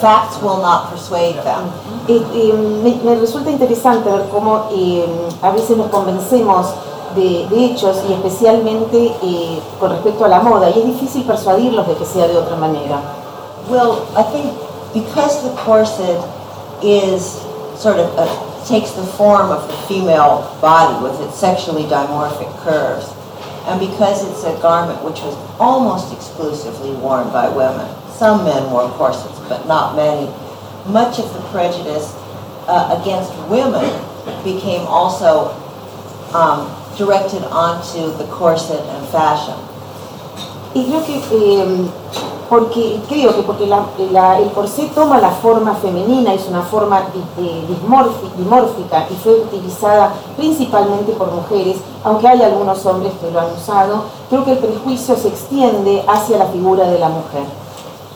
facts 0.00 0.40
will 0.42 0.60
not 0.62 0.90
persuade 0.90 1.36
them. 1.42 1.70
Eh, 2.08 2.22
eh, 2.34 2.52
me, 2.52 2.94
me, 3.02 3.16
resulta 3.16 3.50
interesante 3.50 4.10
ver 4.10 4.28
cómo 4.30 4.68
eh, 4.72 5.06
a 5.42 5.50
veces 5.50 5.76
nos 5.76 5.88
convencemos 5.88 6.66
de, 7.14 7.46
de 7.48 7.64
hechos 7.64 7.98
y 8.08 8.12
especialmente 8.12 9.14
eh, 9.22 9.60
con 9.80 9.90
respecto 9.90 10.24
a 10.24 10.28
la 10.28 10.40
moda 10.40 10.70
y 10.70 10.78
es 10.78 10.86
difícil 10.86 11.24
persuadirlos 11.24 11.86
de 11.88 11.94
que 11.94 12.04
sea 12.04 12.26
de 12.28 12.36
otra 12.36 12.56
manera. 12.56 13.00
Well, 13.68 14.06
I 14.16 14.22
think 14.22 14.52
because 14.94 15.42
the 15.42 15.54
corset 15.64 16.20
is 16.82 17.40
sort 17.76 17.98
of 17.98 18.16
a, 18.18 18.26
takes 18.66 18.92
the 18.92 19.02
form 19.02 19.50
of 19.50 19.66
the 19.68 19.74
female 19.86 20.48
body 20.60 21.02
with 21.02 21.20
its 21.22 21.38
sexually 21.38 21.84
dimorphic 21.84 22.48
curves, 22.64 23.12
and 23.66 23.80
because 23.80 24.24
it's 24.24 24.44
a 24.44 24.56
garment 24.60 25.02
which 25.04 25.20
was 25.22 25.36
almost 25.58 26.12
exclusively 26.12 26.92
worn 26.92 27.28
by 27.30 27.48
women, 27.48 27.86
some 28.18 28.44
men 28.44 28.70
wore 28.70 28.90
corsets, 28.98 29.38
but 29.48 29.66
not 29.66 29.94
many. 29.94 30.26
Much 30.86 31.18
of 31.20 31.32
the 31.32 31.40
prejudice 31.50 32.14
uh, 32.66 32.98
against 33.00 33.32
women 33.48 33.86
became 34.42 34.84
also 34.86 35.54
um, 36.34 36.66
directed 36.96 37.44
onto 37.44 38.10
the 38.18 38.24
corset 38.24 38.80
and 38.80 39.06
fashion. 39.08 39.54
Y 40.74 40.84
creo 40.84 41.02
que, 41.06 41.16
eh, 41.30 41.88
porque, 42.48 43.00
creo 43.08 43.34
que 43.34 43.42
porque 43.42 43.66
la, 43.66 43.86
la, 44.10 44.38
el 44.38 44.50
corsé 44.50 44.90
toma 44.94 45.18
la 45.18 45.30
forma 45.30 45.74
femenina, 45.74 46.34
es 46.34 46.46
una 46.48 46.62
forma 46.62 47.02
dimórfica 48.36 49.06
y 49.10 49.14
fue 49.14 49.40
utilizada 49.40 50.12
principalmente 50.36 51.12
por 51.12 51.30
mujeres, 51.32 51.78
aunque 52.04 52.28
hay 52.28 52.42
algunos 52.42 52.84
hombres 52.84 53.12
que 53.20 53.30
lo 53.30 53.40
han 53.40 53.52
usado, 53.56 54.02
creo 54.28 54.44
que 54.44 54.52
el 54.52 54.58
prejuicio 54.58 55.16
se 55.16 55.28
extiende 55.28 56.04
hacia 56.06 56.38
la 56.38 56.46
figura 56.46 56.84
de 56.84 56.98
la 56.98 57.08
mujer. 57.08 57.44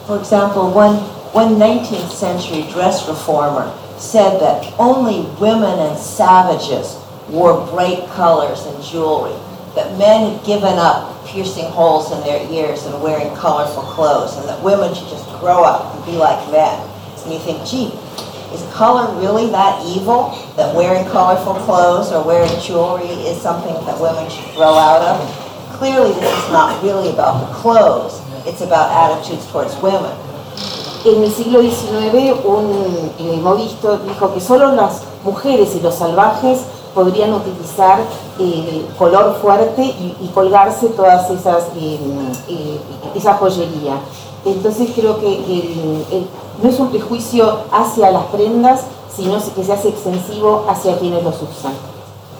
For 0.06 0.18
example, 0.18 0.70
one, 0.72 0.96
one 1.30 1.54
19th 1.54 2.10
century 2.10 2.66
dress 2.72 3.08
reformer 3.08 3.72
said 3.98 4.40
that 4.40 4.74
only 4.78 5.30
women 5.38 5.78
and 5.78 5.96
savages 5.96 6.98
wore 7.28 7.64
bright 7.70 8.08
colors 8.10 8.66
and 8.66 8.82
jewelry, 8.82 9.38
that 9.76 9.96
men 9.96 10.32
had 10.32 10.44
given 10.44 10.74
up 10.74 11.24
piercing 11.26 11.70
holes 11.70 12.10
in 12.10 12.20
their 12.22 12.42
ears 12.50 12.84
and 12.84 13.00
wearing 13.00 13.34
colorful 13.36 13.84
clothes, 13.84 14.36
and 14.36 14.48
that 14.48 14.60
women 14.62 14.92
should 14.92 15.08
just 15.08 15.28
grow 15.38 15.62
up 15.62 15.94
and 15.94 16.04
be 16.04 16.18
like 16.18 16.50
men. 16.50 16.74
And 17.22 17.32
you 17.32 17.38
think, 17.38 17.64
gee, 17.64 17.94
is 18.52 18.66
color 18.74 19.06
really 19.20 19.50
that 19.50 19.86
evil? 19.86 20.30
That 20.56 20.74
wearing 20.74 21.08
colorful 21.10 21.54
clothes 21.62 22.10
or 22.10 22.26
wearing 22.26 22.50
jewelry 22.60 23.06
is 23.06 23.40
something 23.40 23.74
that 23.86 24.00
women 24.00 24.28
should 24.28 24.52
grow 24.54 24.74
out 24.74 25.00
of? 25.00 25.78
Clearly, 25.78 26.12
this 26.12 26.26
is 26.26 26.50
not 26.50 26.82
really 26.82 27.10
about 27.10 27.46
the 27.46 27.54
clothes. 27.54 28.21
It's 28.46 28.60
about 28.60 28.90
attitudes 28.90 29.46
towards 29.46 29.76
women. 29.82 30.12
En 31.04 31.22
el 31.22 31.32
siglo 31.32 31.60
XIX, 31.62 32.44
un 32.44 33.42
modisto 33.42 33.98
dijo 33.98 34.32
que 34.34 34.40
solo 34.40 34.72
las 34.72 35.02
mujeres 35.24 35.74
y 35.74 35.80
los 35.80 35.96
salvajes 35.96 36.60
podrían 36.94 37.32
utilizar 37.34 37.98
eh, 38.38 38.86
color 38.98 39.36
fuerte 39.40 39.82
y, 39.82 40.30
colgarse 40.34 40.88
todas 40.88 41.30
esas 41.30 41.64
eh, 41.76 41.98
eh, 42.48 42.80
esa 43.14 43.34
joyería. 43.34 43.94
Entonces 44.44 44.90
creo 44.94 45.18
que 45.18 45.26
el, 45.26 46.26
no 46.62 46.68
es 46.68 46.78
un 46.78 46.90
prejuicio 46.90 47.58
hacia 47.72 48.10
las 48.10 48.24
prendas, 48.26 48.82
sino 49.14 49.38
que 49.54 49.64
se 49.64 49.72
hace 49.72 49.88
extensivo 49.88 50.64
hacia 50.68 50.98
quienes 50.98 51.22
los 51.22 51.36
usan. 51.36 51.91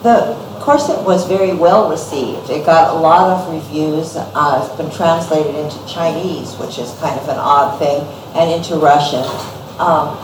The 0.03 0.35
corset 0.59 1.01
was 1.05 1.25
very 1.27 1.53
well 1.53 1.89
received. 1.89 2.49
It 2.49 2.65
got 2.65 2.93
a 2.93 2.99
lot 2.99 3.29
of 3.29 3.53
reviews. 3.53 4.17
Uh, 4.17 4.61
it's 4.61 4.75
been 4.75 4.91
translated 4.91 5.55
into 5.55 5.79
Chinese, 5.87 6.55
which 6.57 6.77
is 6.77 6.93
kind 6.99 7.17
of 7.17 7.29
an 7.29 7.37
odd 7.37 7.79
thing, 7.79 8.03
and 8.35 8.51
into 8.51 8.75
Russian. 8.75 9.23
Um, 9.79 10.19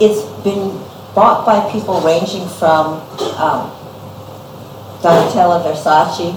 it's 0.00 0.22
been 0.42 0.80
bought 1.14 1.44
by 1.44 1.70
people 1.70 2.00
ranging 2.00 2.48
from 2.48 3.04
um, 3.36 3.68
Donatella 5.04 5.60
Versace 5.62 6.32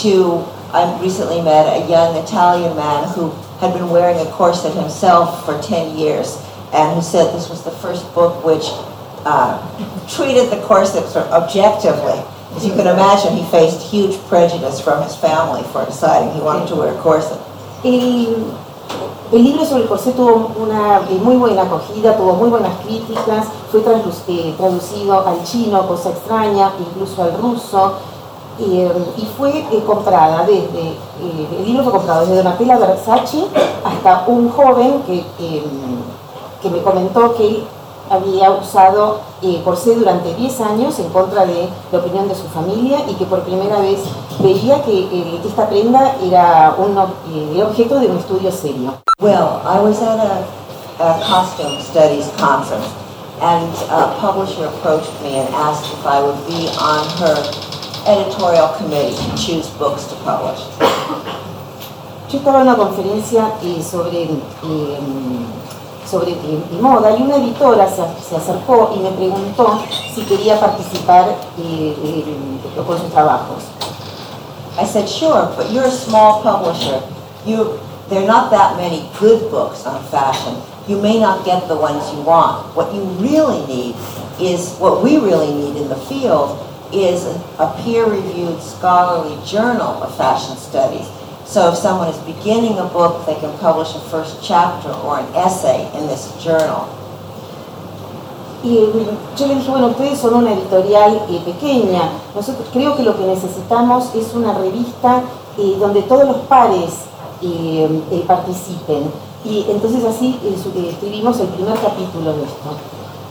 to 0.00 0.46
I 0.72 0.98
recently 1.02 1.42
met 1.42 1.66
a 1.66 1.86
young 1.90 2.16
Italian 2.16 2.76
man 2.76 3.08
who 3.12 3.30
had 3.58 3.74
been 3.74 3.90
wearing 3.90 4.24
a 4.24 4.30
corset 4.30 4.72
himself 4.72 5.44
for 5.44 5.60
10 5.60 5.98
years 5.98 6.38
and 6.72 6.94
who 6.94 7.02
said 7.02 7.34
this 7.34 7.50
was 7.50 7.64
the 7.64 7.72
first 7.72 8.06
book 8.14 8.44
which 8.44 8.70
uh, 9.24 9.58
treated 10.08 10.50
the 10.50 10.56
of 10.56 11.16
objectively. 11.32 12.22
As 12.56 12.66
you 12.66 12.72
can 12.72 12.86
imagine, 12.86 13.36
he 13.36 13.44
faced 13.50 13.80
huge 13.82 14.18
prejudice 14.28 14.80
from 14.80 15.02
his 15.02 15.16
family 15.16 15.62
for 15.72 15.84
deciding 15.84 16.34
he 16.34 16.40
wanted 16.40 16.68
to 16.68 16.76
wear 16.76 16.92
a 16.92 17.00
corset. 17.00 17.38
El, 17.84 18.52
libro 19.32 19.64
sobre 19.64 19.82
el 19.82 19.88
corset 19.88 20.16
tuvo 20.16 20.52
una 20.58 21.06
eh, 21.08 21.18
muy 21.22 21.36
buena 21.36 21.62
acogida, 21.62 22.16
tuvo 22.16 22.34
muy 22.34 22.50
buenas 22.50 22.76
críticas, 22.84 23.46
fue 23.70 23.80
eh, 23.80 24.54
traducido 24.56 25.26
al 25.26 25.44
chino, 25.44 25.86
cosa 25.86 26.10
extraña, 26.10 26.72
incluso 26.80 27.22
al 27.22 27.38
ruso, 27.38 27.94
eh, 28.62 28.92
y 29.16 29.24
fue 29.38 29.58
eh, 29.58 29.82
comprada 29.86 30.44
desde, 30.44 30.90
eh, 30.90 31.48
el 31.58 31.64
libro 31.64 31.82
fue 31.82 31.92
comprado 31.92 32.26
desde 32.26 32.36
Donatella 32.36 32.76
Versace 32.76 33.46
hasta 33.82 34.24
un 34.26 34.50
joven 34.50 35.02
que, 35.06 35.24
que 36.60 36.68
me 36.68 36.82
comentó 36.82 37.34
que 37.36 37.64
había 38.10 38.50
usado 38.50 39.20
eh, 39.40 39.62
corsé 39.64 39.94
durante 39.94 40.34
10 40.34 40.60
años 40.60 40.98
en 40.98 41.08
contra 41.10 41.46
de 41.46 41.68
la 41.92 41.98
opinión 41.98 42.28
de 42.28 42.34
su 42.34 42.48
familia 42.48 42.98
y 43.08 43.14
que 43.14 43.24
por 43.24 43.40
primera 43.42 43.78
vez 43.78 44.00
veía 44.40 44.82
que 44.82 44.98
eh, 44.98 45.40
esta 45.46 45.68
prenda 45.68 46.16
era 46.20 46.74
un 46.76 46.98
eh, 46.98 47.62
objeto 47.62 48.00
de 48.00 48.08
un 48.08 48.18
estudio 48.18 48.50
serio. 48.50 48.94
Well, 49.20 49.62
I 49.64 49.78
was 49.80 50.02
at 50.02 50.18
a, 50.18 50.44
a 50.98 51.20
costume 51.20 51.80
studies 51.80 52.28
conference 52.36 52.88
and 53.40 53.72
a 53.90 54.14
publisher 54.20 54.66
approached 54.66 55.12
me 55.22 55.38
and 55.38 55.48
asked 55.54 55.86
if 55.92 56.04
I 56.04 56.20
would 56.20 56.46
be 56.46 56.68
on 56.78 57.06
her 57.22 57.36
editorial 58.06 58.68
committee 58.76 59.14
to 59.14 59.36
choose 59.36 59.68
books 59.78 60.04
to 60.08 60.16
publish. 60.24 60.60
Yo 62.28 62.38
estaba 62.38 62.60
en 62.60 62.68
una 62.68 62.76
conferencia 62.76 63.54
eh, 63.62 63.82
sobre 66.10 66.34
moda 66.80 67.16
y 67.16 67.22
una 67.22 67.36
editora 67.36 67.88
se, 67.88 68.02
se, 68.28 68.36
acercó 68.36 68.92
y 68.96 68.98
me 68.98 69.10
preguntó 69.10 69.80
si 70.14 70.22
quería 70.22 70.58
participar 70.58 71.36
eh, 71.58 71.96
eh, 72.04 72.84
con 72.84 72.98
sus 72.98 73.10
trabajos. 73.10 73.64
I 74.78 74.84
said, 74.86 75.08
sure, 75.08 75.52
but 75.56 75.70
you're 75.70 75.86
a 75.86 75.90
small 75.90 76.42
publisher. 76.42 77.02
You, 77.44 77.78
there 78.08 78.22
are 78.22 78.26
not 78.26 78.50
that 78.50 78.76
many 78.76 79.08
good 79.20 79.50
books 79.50 79.86
on 79.86 80.02
fashion. 80.04 80.56
You 80.88 81.00
may 81.00 81.20
not 81.20 81.44
get 81.44 81.68
the 81.68 81.76
ones 81.76 82.02
you 82.12 82.22
want. 82.22 82.74
What 82.74 82.92
you 82.94 83.02
really 83.20 83.64
need 83.66 83.94
is, 84.40 84.74
what 84.78 85.02
we 85.02 85.18
really 85.18 85.52
need 85.52 85.76
in 85.76 85.88
the 85.88 85.96
field 86.08 86.58
is 86.92 87.24
a, 87.24 87.34
a 87.58 87.82
peer-reviewed 87.84 88.60
scholarly 88.62 89.38
journal 89.46 90.02
of 90.02 90.16
fashion 90.16 90.56
studies 90.56 91.06
So 91.50 91.72
if 91.72 91.76
someone 91.78 92.06
is 92.06 92.18
beginning 92.18 92.78
a 92.78 92.84
book, 92.84 93.26
they 93.26 93.34
can 93.34 93.50
publish 93.58 93.96
a 93.96 94.00
first 94.06 94.38
chapter 94.40 94.90
or 95.02 95.18
an 95.18 95.26
essay 95.34 95.90
in 95.98 96.06
this 96.06 96.30
journal. 96.38 96.86
Y 98.62 98.76
yo 99.36 99.46
le 99.48 99.54
dije, 99.56 99.68
bueno, 99.68 99.88
ustedes 99.88 100.20
son 100.20 100.34
una 100.34 100.52
editorial 100.52 101.26
eh, 101.28 101.42
pequeña. 101.44 102.02
Nosotros 102.36 102.68
creo 102.72 102.94
que 102.96 103.02
lo 103.02 103.16
que 103.16 103.24
necesitamos 103.24 104.14
es 104.14 104.32
una 104.32 104.52
revista 104.54 105.22
eh, 105.58 105.76
donde 105.80 106.02
todos 106.02 106.28
los 106.28 106.36
pares 106.46 107.06
eh, 107.42 108.00
eh 108.12 108.24
participen. 108.28 109.10
Y 109.44 109.66
entonces 109.70 110.04
así 110.04 110.38
eh, 110.44 110.54
escribimos 110.88 111.40
el 111.40 111.48
primer 111.48 111.80
capítulo 111.80 112.32
de 112.32 112.44
esto. 112.44 112.76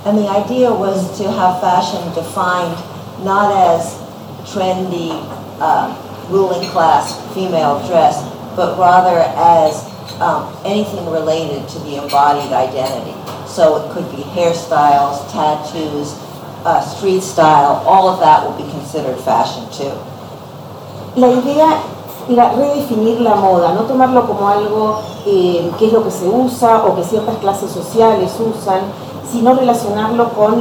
And 0.03 0.17
the 0.17 0.27
idea 0.27 0.71
was 0.71 1.17
to 1.19 1.31
have 1.31 1.61
fashion 1.61 2.01
defined 2.13 2.75
not 3.23 3.49
as 3.53 3.95
trendy, 4.45 5.13
uh, 5.61 5.93
ruling 6.29 6.67
class 6.69 7.17
female 7.33 7.85
dress, 7.87 8.21
but 8.55 8.77
rather 8.77 9.19
as 9.35 9.85
um, 10.21 10.53
anything 10.65 11.09
related 11.09 11.67
to 11.69 11.79
the 11.79 12.01
embodied 12.01 12.51
identity. 12.51 13.15
So 13.47 13.77
it 13.77 13.91
could 13.91 14.09
be 14.15 14.23
hairstyles, 14.23 15.29
tattoos, 15.31 16.13
uh, 16.65 16.81
street 16.81 17.21
style, 17.21 17.83
all 17.85 18.09
of 18.09 18.19
that 18.19 18.45
will 18.45 18.57
be 18.57 18.69
considered 18.71 19.17
fashion 19.19 19.65
too. 19.71 19.95
La 21.15 21.27
idea 21.27 21.81
era 22.29 22.51
redefinir 22.51 23.21
la 23.21 23.35
moda, 23.35 23.73
no 23.73 23.81
tomarlo 23.83 24.27
como 24.27 24.47
algo 24.47 25.01
eh, 25.25 25.71
que 25.77 25.87
es 25.87 25.93
lo 25.93 26.03
que 26.03 26.11
se 26.11 26.27
usa 26.27 26.83
o 26.85 26.95
que 26.95 27.03
ciertas 27.03 27.37
clases 27.37 27.71
sociales 27.71 28.31
usan, 28.39 28.81
sino 29.31 29.55
relacionarlo 29.55 30.29
con 30.29 30.59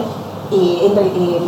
eh, 0.51 0.87
en, 0.87 0.99
eh, 0.99 1.41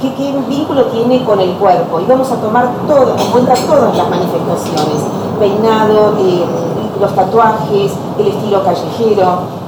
qué, 0.00 0.14
qué, 0.14 0.32
vínculo 0.48 0.86
tiene 0.86 1.24
con 1.24 1.40
el 1.40 1.52
cuerpo. 1.54 2.00
Y 2.00 2.04
vamos 2.04 2.30
a 2.30 2.36
tomar 2.36 2.68
todo, 2.86 3.16
en 3.16 3.30
cuenta 3.30 3.54
todas 3.54 3.96
las 3.96 4.08
manifestaciones, 4.08 5.02
peinado, 5.38 6.14
eh, 6.18 6.44
los 7.00 7.14
tatuajes, 7.14 7.92
el 8.18 8.26
estilo 8.26 8.62
callejero. 8.64 9.60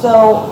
So, 0.00 0.46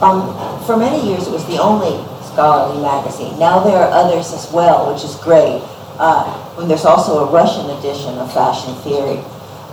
um, 0.00 0.34
for 0.66 0.76
many 0.76 1.00
years 1.00 1.26
it 1.26 1.32
was 1.32 1.44
the 1.46 1.58
only 1.58 1.98
scholarly 2.24 2.80
magazine. 2.80 3.38
Now 3.38 3.60
there 3.60 3.76
are 3.76 3.90
others 3.90 4.32
as 4.32 4.50
well, 4.52 4.92
which 4.92 5.04
is 5.04 5.16
great. 5.16 5.62
Uh, 5.98 6.24
and 6.58 6.70
there's 6.70 6.84
also 6.84 7.26
a 7.26 7.30
Russian 7.30 7.68
edition 7.78 8.16
of 8.18 8.32
Fashion 8.32 8.74
Theory. 8.82 9.20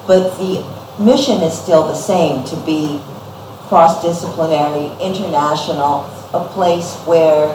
But 0.07 0.37
the 0.37 0.65
mission 0.99 1.41
is 1.41 1.53
still 1.53 1.87
the 1.87 1.95
same, 1.95 2.43
to 2.45 2.55
be 2.65 2.99
cross-disciplinary, 3.69 4.91
international, 5.01 6.05
a 6.33 6.43
place 6.53 6.95
where 7.05 7.47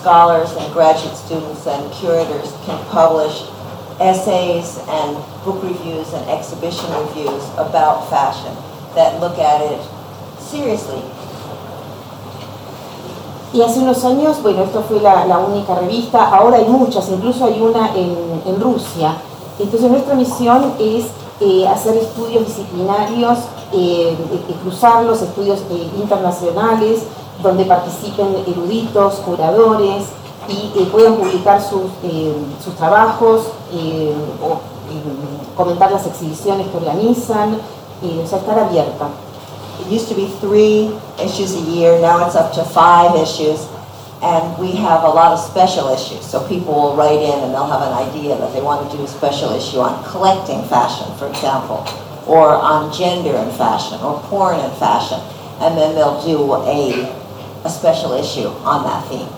scholars 0.00 0.50
and 0.56 0.72
graduate 0.72 1.14
students 1.14 1.66
and 1.66 1.92
curators 1.92 2.52
can 2.64 2.78
publish 2.88 3.44
essays 4.00 4.78
and 4.88 5.16
book 5.44 5.62
reviews 5.62 6.12
and 6.14 6.24
exhibition 6.30 6.88
reviews 7.04 7.44
about 7.58 8.08
fashion 8.08 8.54
that 8.94 9.20
look 9.20 9.38
at 9.38 9.60
it 9.60 9.80
seriously. 10.40 11.02
Y 13.52 13.62
hace 13.62 13.80
unos 13.80 14.04
años, 14.04 14.40
bueno, 14.42 14.62
esto 14.62 14.80
fue 14.82 15.00
la, 15.00 15.26
la 15.26 15.38
única 15.38 15.74
revista, 15.74 16.24
ahora 16.28 16.58
hay 16.58 16.66
muchas, 16.66 17.08
incluso 17.08 17.44
hay 17.44 17.60
una 17.60 17.94
en, 17.96 18.42
en 18.46 18.60
Rusia. 18.60 19.16
Entonces 19.58 19.90
nuestra 19.90 20.14
misión 20.14 20.72
es 20.78 21.06
eh, 21.40 21.66
hacer 21.66 21.96
estudios 21.96 22.46
disciplinarios, 22.46 23.38
eh, 23.72 24.16
eh, 24.32 24.54
cruzar 24.62 25.04
los 25.04 25.20
estudios 25.20 25.60
eh, 25.70 25.90
internacionales, 25.96 27.02
donde 27.42 27.64
participen 27.64 28.36
eruditos, 28.46 29.14
curadores 29.16 30.04
y 30.48 30.72
eh, 30.76 30.88
puedan 30.90 31.16
publicar 31.16 31.60
sus, 31.60 31.90
eh, 32.02 32.34
sus 32.62 32.74
trabajos 32.76 33.42
o 34.42 34.60
comentar 35.56 35.92
las 35.92 36.06
exhibiciones 36.06 36.66
que 36.68 36.76
organizan, 36.76 37.58
o 38.02 38.26
sea, 38.26 38.38
estar 38.38 38.58
abierta. 38.58 39.08
It 39.80 39.90
used 39.90 40.08
to 40.08 40.14
be 40.14 40.26
three 40.40 40.90
issues 41.22 41.54
a 41.54 41.70
year, 41.70 42.00
now 42.00 42.26
it's 42.26 42.36
up 42.36 42.52
to 42.52 42.64
five 42.64 43.14
issues. 43.16 43.66
And 44.22 44.58
we 44.58 44.72
have 44.72 45.04
a 45.04 45.08
lot 45.08 45.32
of 45.32 45.40
special 45.40 45.88
issues. 45.88 46.20
So 46.26 46.46
people 46.46 46.74
will 46.74 46.94
write 46.94 47.22
in 47.22 47.38
and 47.40 47.54
they'll 47.54 47.66
have 47.66 47.80
an 47.80 47.94
idea 47.94 48.36
that 48.36 48.52
they 48.52 48.60
want 48.60 48.90
to 48.90 48.96
do 48.96 49.02
a 49.02 49.08
special 49.08 49.50
issue 49.52 49.78
on 49.78 50.04
collecting 50.04 50.62
fashion, 50.68 51.08
for 51.16 51.26
example, 51.26 51.86
or 52.26 52.50
on 52.50 52.92
gender 52.92 53.34
and 53.34 53.50
fashion, 53.56 53.98
or 54.02 54.20
porn 54.28 54.60
and 54.60 54.72
fashion. 54.76 55.18
And 55.60 55.76
then 55.76 55.94
they'll 55.94 56.20
do 56.22 56.52
a, 56.68 57.08
a 57.64 57.68
special 57.68 58.18
issue 58.18 58.48
on 58.64 58.84
that 58.84 59.04
theme. 59.08 59.28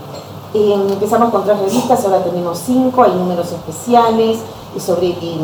Empezamos 0.55 1.31
con 1.31 1.45
tres 1.45 1.59
revistas, 1.59 2.05
ahora 2.05 2.23
tenemos 2.23 2.59
cinco, 2.59 3.05
hay 3.05 3.13
números 3.13 3.51
especiales 3.51 4.39
sobre 4.79 5.09
eh, 5.09 5.39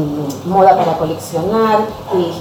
moda 0.47 0.77
para 0.77 0.97
coleccionar, 0.97 1.81
eh, 2.15 2.33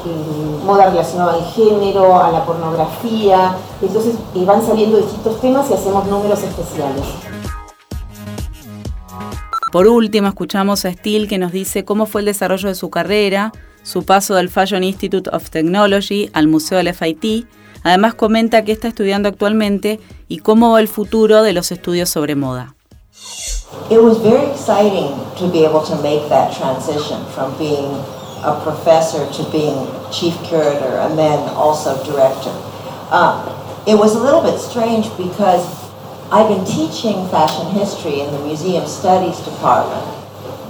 moda 0.66 0.90
relacionada 0.90 1.34
al 1.34 1.46
género, 1.46 2.22
a 2.22 2.32
la 2.32 2.46
pornografía, 2.46 3.56
entonces 3.82 4.16
eh, 4.36 4.46
van 4.46 4.66
saliendo 4.66 4.98
distintos 4.98 5.40
temas 5.42 5.70
y 5.70 5.74
hacemos 5.74 6.06
números 6.08 6.42
especiales. 6.44 7.04
Por 9.72 9.88
último, 9.88 10.30
escuchamos 10.30 10.86
a 10.86 10.94
Steele 10.94 11.28
que 11.28 11.38
nos 11.38 11.52
dice 11.52 11.84
cómo 11.84 12.06
fue 12.06 12.22
el 12.22 12.26
desarrollo 12.26 12.70
de 12.70 12.76
su 12.76 12.90
carrera, 12.90 13.52
su 13.84 14.04
paso 14.04 14.36
del 14.36 14.50
Fashion 14.50 14.84
Institute 14.84 15.30
of 15.32 15.50
Technology 15.50 16.30
al 16.34 16.48
Museo 16.48 16.78
del 16.78 16.94
FIT. 16.94 17.48
Además 17.84 18.16
comenta 18.16 18.64
qué 18.64 18.72
está 18.72 18.88
estudiando 18.88 19.30
actualmente 19.30 20.00
y 20.28 20.40
cómo 20.40 20.72
va 20.72 20.80
el 20.80 20.88
futuro 20.88 21.44
de 21.44 21.54
los 21.54 21.72
estudios 21.72 22.10
sobre 22.10 22.36
moda. 22.36 22.76
It 23.90 24.02
was 24.02 24.18
very 24.18 24.52
exciting 24.52 25.16
to 25.38 25.48
be 25.50 25.66
able 25.66 25.82
to 25.86 25.96
make 26.02 26.28
that 26.30 26.56
transition 26.58 27.26
from 27.34 27.58
being 27.58 27.86
a 28.44 28.60
professor 28.64 29.26
to 29.32 29.44
being 29.52 29.88
chief 30.12 30.36
curator 30.44 31.00
and 31.00 31.18
then 31.18 31.40
also 31.56 31.96
director. 32.04 32.52
Uh, 33.10 33.48
it 33.88 33.98
was 33.98 34.16
a 34.16 34.20
little 34.20 34.42
bit 34.42 34.60
strange 34.60 35.08
because 35.18 35.64
I've 36.32 36.50
been 36.50 36.66
teaching 36.66 37.28
fashion 37.30 37.72
history 37.72 38.20
in 38.20 38.32
the 38.34 38.40
museum 38.44 38.86
studies 38.86 39.40
department, 39.40 40.04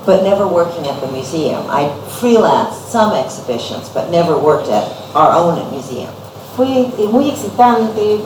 but 0.06 0.22
never 0.22 0.48
working 0.48 0.86
at 0.88 1.02
the 1.02 1.12
museum. 1.12 1.66
I 1.70 1.90
freelanced 2.22 2.92
some 2.92 3.14
exhibitions, 3.14 3.90
but 3.90 4.12
never 4.12 4.38
worked 4.38 4.70
at 4.70 4.86
our 5.16 5.34
own 5.34 5.72
museum. 5.72 6.14
Fue 6.58 6.68
eh, 6.68 7.10
muy 7.12 7.30
excitante 7.30 8.20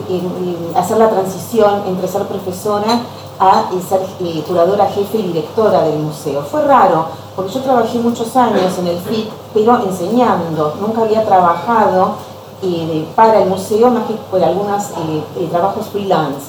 hacer 0.74 0.96
la 0.96 1.10
transición 1.10 1.82
entre 1.86 2.08
ser 2.08 2.22
profesora 2.22 3.02
a 3.38 3.64
ser 3.88 4.00
eh, 4.20 4.42
curadora 4.48 4.86
jefe 4.86 5.18
y 5.18 5.22
directora 5.24 5.82
del 5.82 5.98
museo. 5.98 6.42
Fue 6.42 6.64
raro, 6.64 7.06
porque 7.36 7.52
yo 7.52 7.60
trabajé 7.60 7.98
muchos 7.98 8.34
años 8.36 8.78
en 8.78 8.86
el 8.86 8.98
FIT, 8.98 9.28
pero 9.54 9.82
enseñando. 9.84 10.74
Nunca 10.80 11.02
había 11.02 11.24
trabajado 11.24 12.14
eh, 12.62 13.06
para 13.16 13.42
el 13.42 13.48
museo 13.48 13.90
más 13.90 14.06
que 14.06 14.14
por 14.14 14.42
algunos 14.42 14.90
eh, 14.90 15.24
eh, 15.36 15.48
trabajos 15.50 15.88
freelance. 15.88 16.46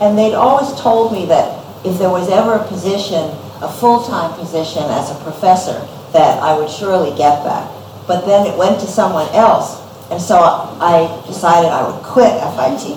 And 0.00 0.18
they'd 0.18 0.34
always 0.34 0.72
told 0.74 1.12
me 1.12 1.26
that 1.26 1.60
if 1.84 1.96
there 1.98 2.10
was 2.10 2.28
ever 2.28 2.54
a 2.54 2.64
position, 2.64 3.30
a 3.62 3.68
full-time 3.68 4.34
position 4.34 4.82
as 4.90 5.12
a 5.12 5.14
professor, 5.22 5.80
that 6.12 6.42
I 6.42 6.58
would 6.58 6.68
surely 6.68 7.10
get 7.10 7.44
that. 7.44 7.70
But 8.06 8.26
then 8.26 8.46
it 8.46 8.58
went 8.58 8.80
to 8.80 8.86
someone 8.86 9.28
else, 9.32 9.80
and 10.10 10.20
so 10.20 10.38
I 10.80 11.08
decided 11.26 11.70
I 11.70 11.82
would 11.86 12.02
quit 12.02 12.32
FIT. 12.56 12.96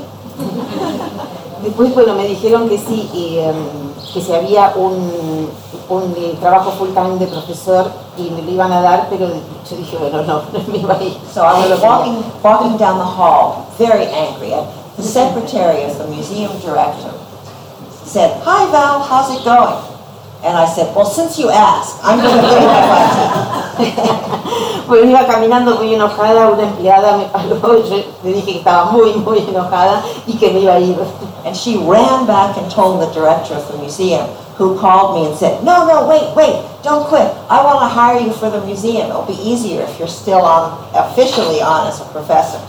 Después, 1.64 1.94
bueno, 1.94 2.16
me 2.16 2.28
dijeron 2.28 2.70
que 2.70 2.78
sí, 2.78 3.10
eh, 3.14 3.52
que 4.14 4.22
si 4.22 4.34
había 4.34 4.74
un, 4.76 5.50
un 5.90 6.40
trabajo 6.40 6.72
full 6.72 6.94
time 6.94 7.18
de 7.18 7.28
profesor 7.28 7.92
y 8.18 8.30
me 8.30 8.42
lo 8.42 8.52
iban 8.52 8.72
a 8.72 8.82
dar, 8.82 9.08
pero 9.10 9.28
yo 9.28 9.76
dije, 9.78 9.98
bueno, 9.98 10.22
no, 10.24 10.44
no 10.54 10.60
me 10.68 10.78
iba 10.78 10.94
a 10.96 11.04
ir. 11.04 11.18
So 11.34 11.42
I 11.42 11.68
was 11.68 11.82
walking, 11.84 12.24
walking 12.44 12.78
down 12.78 13.00
the 13.00 13.06
hall, 13.06 13.68
very 13.78 14.06
angry, 14.06 14.54
and 14.54 14.68
the 14.96 15.04
secretary 15.04 15.84
of 15.84 15.98
the 15.98 16.08
museum 16.08 16.52
director 16.60 17.12
said, 18.06 18.32
Hi 18.44 18.72
Val, 18.72 19.02
how's 19.02 19.30
it 19.36 19.44
going? 19.44 19.84
And 20.44 20.56
I 20.56 20.66
said, 20.66 20.96
well, 20.96 21.06
since 21.06 21.38
you 21.40 21.50
asked, 21.50 22.00
I'm 22.04 22.20
going 22.22 22.38
to 22.38 22.42
to 22.42 23.92
FIT. 23.92 24.77
Bueno, 24.88 25.10
iba 25.10 25.28
caminando 25.28 25.76
muy 25.76 25.96
enojada, 25.96 26.48
una 26.48 26.64
empleada 26.64 27.18
me 27.18 27.26
paró 27.26 27.78
y 27.78 27.84
yo 27.90 27.98
le 28.24 28.34
dije 28.34 28.54
que 28.54 28.58
estaba 28.60 28.86
muy, 28.86 29.16
muy 29.16 29.40
enojada 29.40 30.02
y 30.26 30.38
que 30.38 30.50
me 30.52 30.62
iba 30.62 30.76
a 30.76 30.80
ir. 30.80 30.98
And 31.46 31.54
she 31.54 31.76
ran 31.78 32.26
back 32.26 32.58
and 32.58 32.72
told 32.72 33.02
the 33.02 33.12
director 33.14 33.56
of 33.56 33.70
the 33.70 33.78
museum, 33.80 34.26
who 34.58 34.80
called 34.80 35.16
me 35.16 35.28
and 35.28 35.36
said, 35.38 35.62
no, 35.64 35.86
no, 35.86 36.08
wait, 36.08 36.34
wait, 36.38 36.64
don't 36.84 37.06
quit. 37.06 37.28
I 37.50 37.62
want 37.64 37.80
to 37.82 37.88
hire 37.88 38.20
you 38.20 38.32
for 38.32 38.50
the 38.50 38.64
museum. 38.66 39.10
It'll 39.10 39.26
be 39.28 39.38
easier 39.44 39.82
if 39.82 40.00
you're 40.00 40.08
still 40.08 40.42
on, 40.42 40.72
officially 40.96 41.62
on 41.62 41.88
as 41.88 42.00
a 42.00 42.06
professor. 42.06 42.60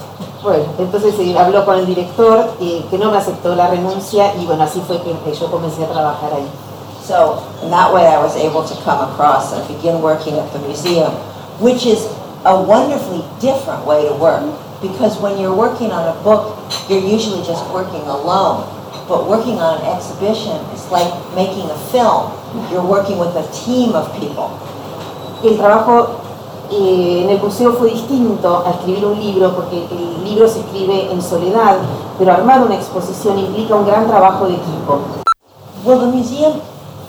Bueno, 0.43 0.65
entonces 0.79 1.15
habló 1.37 1.65
con 1.65 1.79
el 1.79 1.87
director 1.87 2.51
eh, 2.61 2.85
que 2.91 2.99
no 2.99 3.13
me 3.13 3.19
aceptó 3.19 3.55
la 3.55 3.69
renuncia 3.69 4.35
y 4.35 4.47
bueno, 4.47 4.65
así 4.65 4.81
fue 4.87 5.01
que 5.03 5.35
yo 5.35 5.51
comencé 5.51 5.85
a 5.85 5.89
trabajar 5.89 6.33
ahí. 6.33 6.49
So 7.05 7.43
in 7.63 7.71
that 7.71 7.93
way 7.93 8.07
I 8.07 8.19
was 8.19 8.37
able 8.37 8.63
to 8.63 8.75
come 8.85 9.01
across 9.01 9.53
and 9.53 9.67
begin 9.67 10.03
working 10.03 10.39
at 10.39 10.53
the 10.53 10.59
museum, 10.61 11.13
which 11.61 11.87
is 11.87 12.07
a 12.45 12.55
wonderfully 12.55 13.25
different 13.41 13.85
way 13.85 14.07
to 14.07 14.15
work. 14.15 14.43
Because 14.81 15.19
when 15.21 15.39
you're 15.39 15.55
working 15.55 15.91
on 15.91 16.07
a 16.07 16.17
book, 16.23 16.55
you're 16.89 17.03
usually 17.03 17.43
just 17.43 17.67
working 17.75 18.03
alone. 18.07 18.63
But 19.09 19.27
working 19.27 19.59
on 19.59 19.81
an 19.83 19.87
exhibition 19.97 20.55
is 20.71 20.87
like 20.91 21.11
making 21.35 21.69
a 21.71 21.79
film. 21.91 22.31
You're 22.71 22.87
working 22.87 23.19
with 23.19 23.35
a 23.35 23.47
team 23.51 23.95
of 23.95 24.07
people. 24.21 24.55
El 25.43 25.57
trabajo 25.57 26.21
eh, 26.71 27.25
en 27.25 27.31
el 27.31 27.39
museo 27.39 27.73
fue 27.73 27.91
distinto 27.91 28.65
a 28.67 28.71
escribir 28.71 29.07
un 29.07 29.19
libro, 29.19 29.55
porque 29.55 29.87
el 29.91 30.25
libro 30.25 30.47
se 30.47 30.61
escribe 30.61 31.11
en 31.11 31.23
soledad, 31.23 31.79
pero 32.19 32.33
armar 32.33 32.63
una 32.63 32.75
exposición 32.75 33.39
implica 33.39 33.75
un 33.75 33.87
gran 33.87 34.07
trabajo 34.07 34.47
de 34.47 34.55
equipo. 34.55 35.01
Well, 35.85 36.01
the 36.01 36.07
museum 36.07 36.61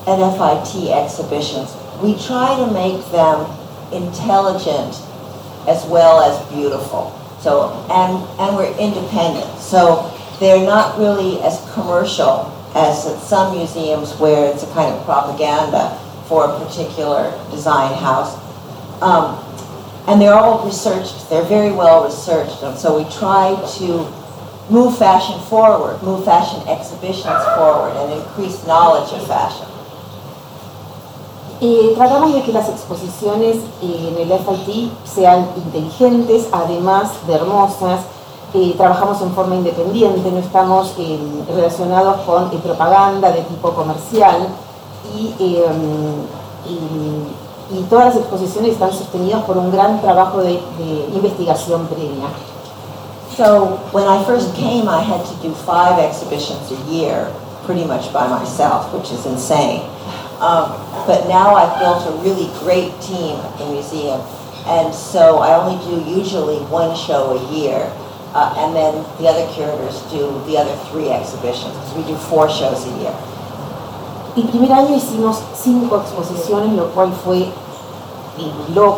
and 0.07 0.21
FIT 0.37 0.91
exhibitions, 0.91 1.75
we 2.01 2.13
try 2.13 2.55
to 2.55 2.67
make 2.71 3.03
them 3.11 3.45
intelligent 3.91 4.95
as 5.67 5.85
well 5.85 6.21
as 6.21 6.37
beautiful. 6.53 7.15
So, 7.41 7.71
and, 7.89 8.17
and 8.39 8.55
we're 8.55 8.75
independent. 8.77 9.59
So 9.59 10.11
they're 10.39 10.65
not 10.65 10.97
really 10.97 11.41
as 11.41 11.59
commercial 11.73 12.55
as 12.75 13.05
at 13.07 13.19
some 13.19 13.55
museums 13.55 14.13
where 14.19 14.53
it's 14.53 14.63
a 14.63 14.71
kind 14.73 14.93
of 14.93 15.03
propaganda 15.05 15.97
for 16.27 16.45
a 16.45 16.65
particular 16.65 17.31
design 17.49 17.93
house. 17.97 18.37
Um, 19.01 19.43
and 20.07 20.21
they're 20.21 20.33
all 20.33 20.65
researched, 20.65 21.29
they're 21.29 21.43
very 21.43 21.71
well 21.71 22.03
researched, 22.03 22.63
and 22.63 22.77
so 22.77 22.97
we 22.97 23.09
try 23.11 23.53
to 23.77 24.09
move 24.69 24.97
fashion 24.97 25.39
forward, 25.49 26.01
move 26.03 26.25
fashion 26.25 26.67
exhibitions 26.67 27.43
forward, 27.55 27.93
and 27.97 28.13
increase 28.13 28.65
knowledge 28.65 29.11
of 29.13 29.27
fashion. 29.27 29.67
Eh, 31.61 31.93
tratamos 31.97 32.33
de 32.33 32.41
que 32.43 32.53
las 32.53 32.69
exposiciones 32.69 33.57
en 33.81 34.17
el 34.17 34.31
FIT 34.31 34.91
sean 35.03 35.45
inteligentes, 35.57 36.47
además 36.53 37.11
de 37.27 37.33
hermosas. 37.33 37.99
Eh, 38.53 38.73
trabajamos 38.77 39.21
en 39.21 39.31
forma 39.33 39.55
independiente, 39.55 40.31
no 40.31 40.39
estamos 40.39 40.93
eh, 40.97 41.19
relacionados 41.53 42.21
con 42.21 42.45
eh, 42.45 42.59
propaganda 42.63 43.31
de 43.31 43.41
tipo 43.41 43.71
comercial 43.71 44.47
y, 45.15 45.35
eh, 45.37 45.65
y, 46.65 47.77
y 47.77 47.83
todas 47.83 48.05
las 48.05 48.15
exposiciones 48.15 48.71
están 48.71 48.91
sostenidas 48.91 49.43
por 49.43 49.57
un 49.57 49.71
gran 49.71 50.01
trabajo 50.01 50.39
de, 50.39 50.53
de 50.53 51.09
investigación 51.13 51.87
previa. 51.87 52.29
So 53.35 53.79
when 53.91 54.05
I 54.07 54.23
first 54.23 54.55
came, 54.55 54.87
I 54.89 55.01
had 55.01 55.23
to 55.25 55.47
do 55.47 55.53
five 55.65 55.99
exhibitions 55.99 56.71
a 56.71 56.91
year, 56.91 57.27
pretty 57.65 57.85
much 57.85 58.11
by 58.11 58.27
myself, 58.27 58.91
which 58.93 59.11
is 59.11 59.25
insane. 59.25 59.83
Um, 60.39 60.71
but 61.05 61.27
now 61.27 61.53
I've 61.53 61.77
built 61.79 62.07
a 62.07 62.15
really 62.23 62.47
great 62.63 62.95
team 63.01 63.35
at 63.43 63.57
the 63.59 63.65
museum, 63.67 64.21
and 64.65 64.95
so 64.95 65.39
I 65.39 65.59
only 65.59 65.75
do 65.83 65.99
usually 66.09 66.59
one 66.71 66.95
show 66.95 67.35
a 67.35 67.41
year, 67.51 67.91
uh, 68.33 68.55
and 68.63 68.73
then 68.73 69.03
the 69.19 69.27
other 69.27 69.45
curators 69.51 69.99
do 70.07 70.31
the 70.47 70.55
other 70.55 70.75
three 70.87 71.09
exhibitions, 71.09 71.75
because 71.75 71.93
we 71.93 72.03
do 72.07 72.15
four 72.15 72.47
shows 72.49 72.87
a 72.87 72.93
year. 73.03 73.13
El 74.37 74.47
primer 74.47 74.71
año 74.71 74.95
hicimos 74.95 75.41
cinco 75.55 75.97
exposiciones, 75.97 76.71
lo 76.73 76.85
cual 76.93 77.11
fue 77.11 77.51
eh, 78.37 78.51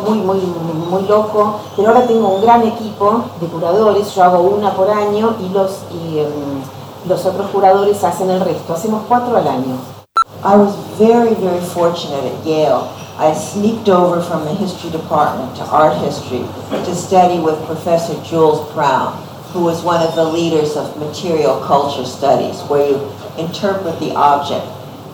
muy, 0.06 0.18
muy, 0.18 0.38
muy 0.38 1.02
loco, 1.08 1.58
pero 1.74 1.88
ahora 1.88 2.06
tengo 2.06 2.28
un 2.28 2.42
gran 2.42 2.62
equipo 2.62 3.24
de 3.40 3.48
curadores, 3.48 4.14
yo 4.14 4.22
hago 4.22 4.42
una 4.42 4.72
por 4.74 4.88
año 4.88 5.34
y 5.40 5.48
los, 5.48 5.78
y, 5.90 6.20
em, 6.20 6.62
los 7.08 7.26
otros 7.26 7.50
curadores 7.50 8.04
hacen 8.04 8.30
el 8.30 8.40
resto, 8.40 8.74
hacemos 8.74 9.02
cuatro 9.08 9.36
al 9.36 9.48
año. 9.48 10.01
I 10.44 10.56
was 10.56 10.74
very, 10.98 11.34
very 11.34 11.64
fortunate 11.70 12.24
at 12.24 12.44
Yale. 12.44 12.90
I 13.16 13.32
sneaked 13.32 13.88
over 13.88 14.20
from 14.20 14.44
the 14.44 14.52
history 14.52 14.90
department 14.90 15.54
to 15.54 15.62
art 15.62 15.96
history 15.98 16.42
to 16.70 16.96
study 16.96 17.38
with 17.38 17.64
Professor 17.64 18.20
Jules 18.24 18.72
Brown, 18.72 19.22
who 19.52 19.62
was 19.62 19.84
one 19.84 20.04
of 20.04 20.16
the 20.16 20.24
leaders 20.24 20.76
of 20.76 20.98
material 20.98 21.60
culture 21.60 22.04
studies, 22.04 22.60
where 22.62 22.90
you 22.90 22.96
interpret 23.38 24.00
the 24.00 24.16
object. 24.16 24.66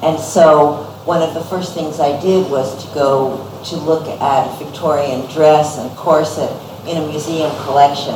And 0.03 0.19
so 0.19 0.85
one 1.05 1.21
of 1.21 1.35
the 1.35 1.45
first 1.45 1.75
things 1.75 2.01
I 2.01 2.19
did 2.23 2.51
was 2.51 2.83
to 2.89 2.95
go 2.95 3.45
to 3.67 3.77
look 3.77 4.09
at 4.09 4.59
Victorian 4.59 5.31
dress 5.31 5.77
and 5.77 5.91
corset 5.95 6.51
in 6.89 6.97
a 6.97 7.07
museum 7.07 7.51
collection, 7.65 8.15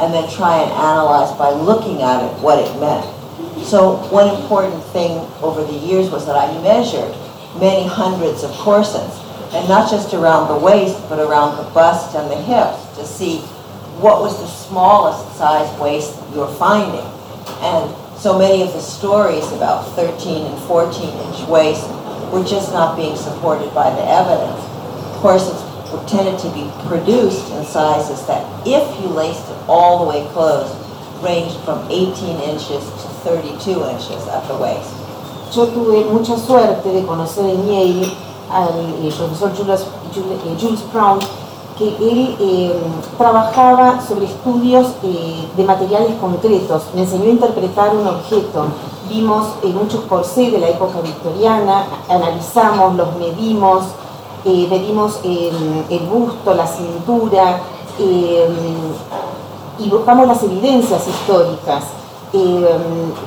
and 0.00 0.14
then 0.14 0.30
try 0.32 0.62
and 0.62 0.72
analyze 0.72 1.36
by 1.36 1.50
looking 1.50 2.00
at 2.00 2.24
it 2.24 2.40
what 2.40 2.58
it 2.58 2.80
meant. 2.80 3.13
So 3.64 3.96
one 4.12 4.28
important 4.28 4.84
thing 4.92 5.18
over 5.42 5.64
the 5.64 5.72
years 5.72 6.10
was 6.10 6.26
that 6.26 6.36
I 6.36 6.52
measured 6.62 7.10
many 7.58 7.88
hundreds 7.88 8.44
of 8.44 8.50
corsets, 8.52 9.18
and 9.54 9.66
not 9.68 9.90
just 9.90 10.12
around 10.12 10.48
the 10.48 10.58
waist, 10.58 11.00
but 11.08 11.18
around 11.18 11.56
the 11.56 11.70
bust 11.72 12.14
and 12.14 12.30
the 12.30 12.36
hips 12.36 12.84
to 12.98 13.06
see 13.06 13.38
what 13.98 14.20
was 14.20 14.38
the 14.38 14.46
smallest 14.46 15.38
size 15.38 15.70
waist 15.80 16.14
you 16.32 16.40
were 16.40 16.54
finding. 16.54 17.06
And 17.64 17.88
so 18.18 18.38
many 18.38 18.62
of 18.62 18.72
the 18.72 18.80
stories 18.80 19.50
about 19.52 19.88
13 19.96 20.46
and 20.46 20.58
14 20.64 21.08
inch 21.08 21.48
waists 21.48 21.88
were 22.32 22.44
just 22.44 22.72
not 22.72 22.96
being 22.96 23.16
supported 23.16 23.72
by 23.72 23.90
the 23.90 24.04
evidence. 24.04 24.60
Corsets 25.22 25.62
were 25.90 26.04
tended 26.06 26.38
to 26.40 26.50
be 26.52 26.68
produced 26.86 27.50
in 27.52 27.64
sizes 27.64 28.26
that, 28.26 28.44
if 28.66 28.84
you 29.00 29.08
laced 29.08 29.48
it 29.48 29.58
all 29.68 30.04
the 30.04 30.10
way 30.10 30.26
closed, 30.32 30.83
from 31.64 31.80
18 31.90 32.36
inches 32.42 32.84
to 33.00 33.08
32 33.24 33.80
inches 33.88 34.28
at 34.28 34.46
the 34.46 34.54
waist. 34.56 34.92
Yo 35.54 35.66
tuve 35.68 36.04
mucha 36.04 36.36
suerte 36.36 36.92
de 36.92 37.06
conocer 37.06 37.48
en 37.48 37.66
Yale 37.66 38.12
al 38.50 38.68
eh, 39.02 39.10
profesor 39.16 39.50
Jules, 39.56 39.86
Jules, 40.12 40.80
eh, 40.80 40.84
Brown, 40.92 41.18
que 41.78 41.88
él 41.88 42.36
eh, 42.38 42.74
trabajaba 43.16 44.02
sobre 44.06 44.26
estudios 44.26 44.88
eh, 45.02 45.48
de 45.56 45.64
materiales 45.64 46.14
concretos, 46.20 46.82
me 46.94 47.02
enseñó 47.02 47.24
a 47.24 47.28
interpretar 47.28 47.96
un 47.96 48.06
objeto. 48.06 48.66
Vimos 49.08 49.46
eh, 49.62 49.68
muchos 49.68 50.02
corsés 50.02 50.52
de 50.52 50.58
la 50.58 50.68
época 50.68 51.00
victoriana, 51.00 51.86
analizamos, 52.08 52.96
los 52.96 53.16
medimos, 53.16 53.84
eh, 54.44 54.66
medimos 54.68 55.20
el, 55.24 56.06
busto, 56.06 56.52
la 56.52 56.66
cintura, 56.66 57.60
eh, 57.98 58.46
y 59.78 59.88
buscamos 59.88 60.26
las 60.26 60.42
evidencias 60.42 61.06
históricas. 61.06 61.84
Eh, 62.32 62.66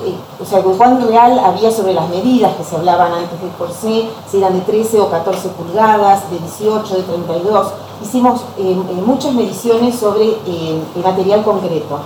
eh, 0.06 0.16
o 0.40 0.46
sea, 0.46 0.62
cuán 0.62 1.08
real 1.08 1.40
había 1.40 1.72
sobre 1.72 1.94
las 1.94 2.10
medidas 2.10 2.56
que 2.56 2.64
se 2.64 2.76
hablaban 2.76 3.14
antes 3.14 3.40
del 3.42 3.52
corsé, 3.52 4.10
si 4.30 4.38
eran 4.38 4.54
de 4.54 4.62
13 4.62 5.00
o 5.00 5.10
14 5.10 5.50
pulgadas, 5.50 6.30
de 6.30 6.40
18, 6.40 6.96
de 6.96 7.04
32. 7.04 7.68
Hicimos 8.02 8.42
eh, 8.58 8.72
eh, 8.72 9.02
muchas 9.06 9.34
mediciones 9.34 9.96
sobre 9.96 10.26
eh, 10.46 10.82
el 10.96 11.04
material 11.04 11.44
concreto. 11.44 12.00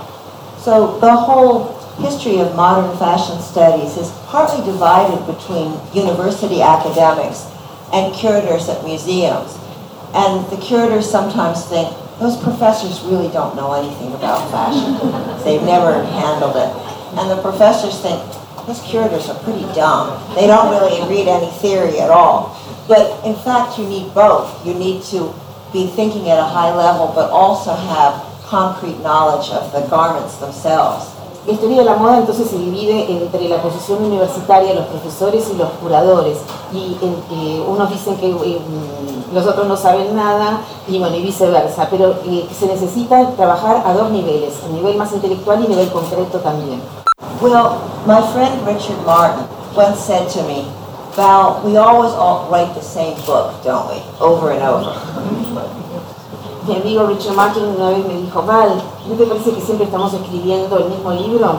So 0.64 0.96
the 1.00 1.12
whole 1.12 1.74
history 1.98 2.40
of 2.40 2.54
modern 2.54 2.96
fashion 2.98 3.40
studies 3.42 3.96
is 3.98 4.10
partly 4.30 4.64
divided 4.64 5.26
between 5.26 5.74
university 5.92 6.62
academics 6.62 7.46
and 7.92 8.14
curators 8.14 8.68
at 8.68 8.84
museums. 8.84 9.58
And 10.14 10.46
the 10.50 10.56
curators 10.56 11.10
sometimes 11.10 11.64
think, 11.66 11.88
those 12.22 12.40
professors 12.42 13.02
really 13.02 13.28
don't 13.28 13.56
know 13.56 13.72
anything 13.72 14.12
about 14.14 14.50
fashion. 14.50 14.94
They've 15.44 15.62
never 15.62 16.04
handled 16.04 16.56
it. 16.56 16.70
And 17.18 17.30
the 17.30 17.40
professors 17.42 17.98
think, 18.00 18.22
those 18.66 18.80
curators 18.82 19.28
are 19.28 19.38
pretty 19.42 19.66
dumb. 19.74 20.14
They 20.34 20.46
don't 20.46 20.70
really 20.70 21.02
read 21.10 21.26
any 21.26 21.50
theory 21.58 21.98
at 21.98 22.10
all. 22.10 22.56
But 22.86 23.24
in 23.26 23.34
fact, 23.34 23.78
you 23.78 23.86
need 23.86 24.14
both. 24.14 24.64
You 24.64 24.74
need 24.74 25.02
to 25.10 25.34
be 25.72 25.88
thinking 25.88 26.30
at 26.30 26.38
a 26.38 26.44
high 26.44 26.74
level, 26.74 27.12
but 27.14 27.30
also 27.30 27.74
have 27.74 28.22
concrete 28.44 29.00
knowledge 29.00 29.50
of 29.50 29.72
the 29.72 29.80
garments 29.88 30.36
themselves. 30.36 31.11
La 31.44 31.54
historia 31.54 31.78
de 31.78 31.84
la 31.84 31.96
moda 31.96 32.18
entonces 32.18 32.48
se 32.48 32.56
divide 32.56 33.10
entre 33.10 33.48
la 33.48 33.60
posición 33.60 34.04
universitaria, 34.04 34.74
los 34.74 34.86
profesores 34.86 35.50
y 35.52 35.56
los 35.56 35.70
curadores. 35.70 36.38
Y 36.72 36.96
eh, 37.02 37.64
unos 37.66 37.90
dicen 37.90 38.16
que 38.16 38.30
eh, 38.30 38.60
los 39.34 39.44
otros 39.48 39.66
no 39.66 39.76
saben 39.76 40.14
nada 40.14 40.60
y 40.86 41.00
bueno, 41.00 41.16
y 41.16 41.22
viceversa. 41.22 41.88
Pero 41.90 42.14
eh, 42.26 42.48
se 42.56 42.66
necesita 42.66 43.28
trabajar 43.30 43.82
a 43.84 43.92
dos 43.92 44.10
niveles, 44.12 44.54
a 44.64 44.68
nivel 44.68 44.96
más 44.96 45.12
intelectual 45.12 45.64
y 45.64 45.68
nivel 45.68 45.90
concreto 45.90 46.38
también. 46.38 46.80
Well, 47.40 47.78
my 48.06 48.22
friend 48.32 48.64
Richard 48.64 49.04
Martin 49.04 49.44
once 49.74 49.98
said 49.98 50.28
to 50.34 50.42
me, 50.44 50.68
Val, 51.16 51.60
we 51.64 51.76
always 51.76 52.12
all 52.12 52.48
write 52.52 52.72
the 52.74 52.82
same 52.82 53.16
book, 53.26 53.52
don't 53.64 53.88
we? 53.88 54.00
Over 54.20 54.52
and 54.52 54.62
over. 54.62 55.82
Mi 56.66 56.76
amigo 56.76 57.06
Richard 57.06 57.34
Martin 57.34 57.64
una 57.64 57.90
vez 57.90 58.06
me 58.06 58.14
dijo, 58.22 58.40
Val, 58.42 58.80
¿no 59.08 59.16
te 59.16 59.26
parece 59.26 59.52
que 59.52 59.60
siempre 59.60 59.86
estamos 59.86 60.14
escribiendo 60.14 60.78
el 60.78 60.90
mismo 60.90 61.10
libro? 61.10 61.56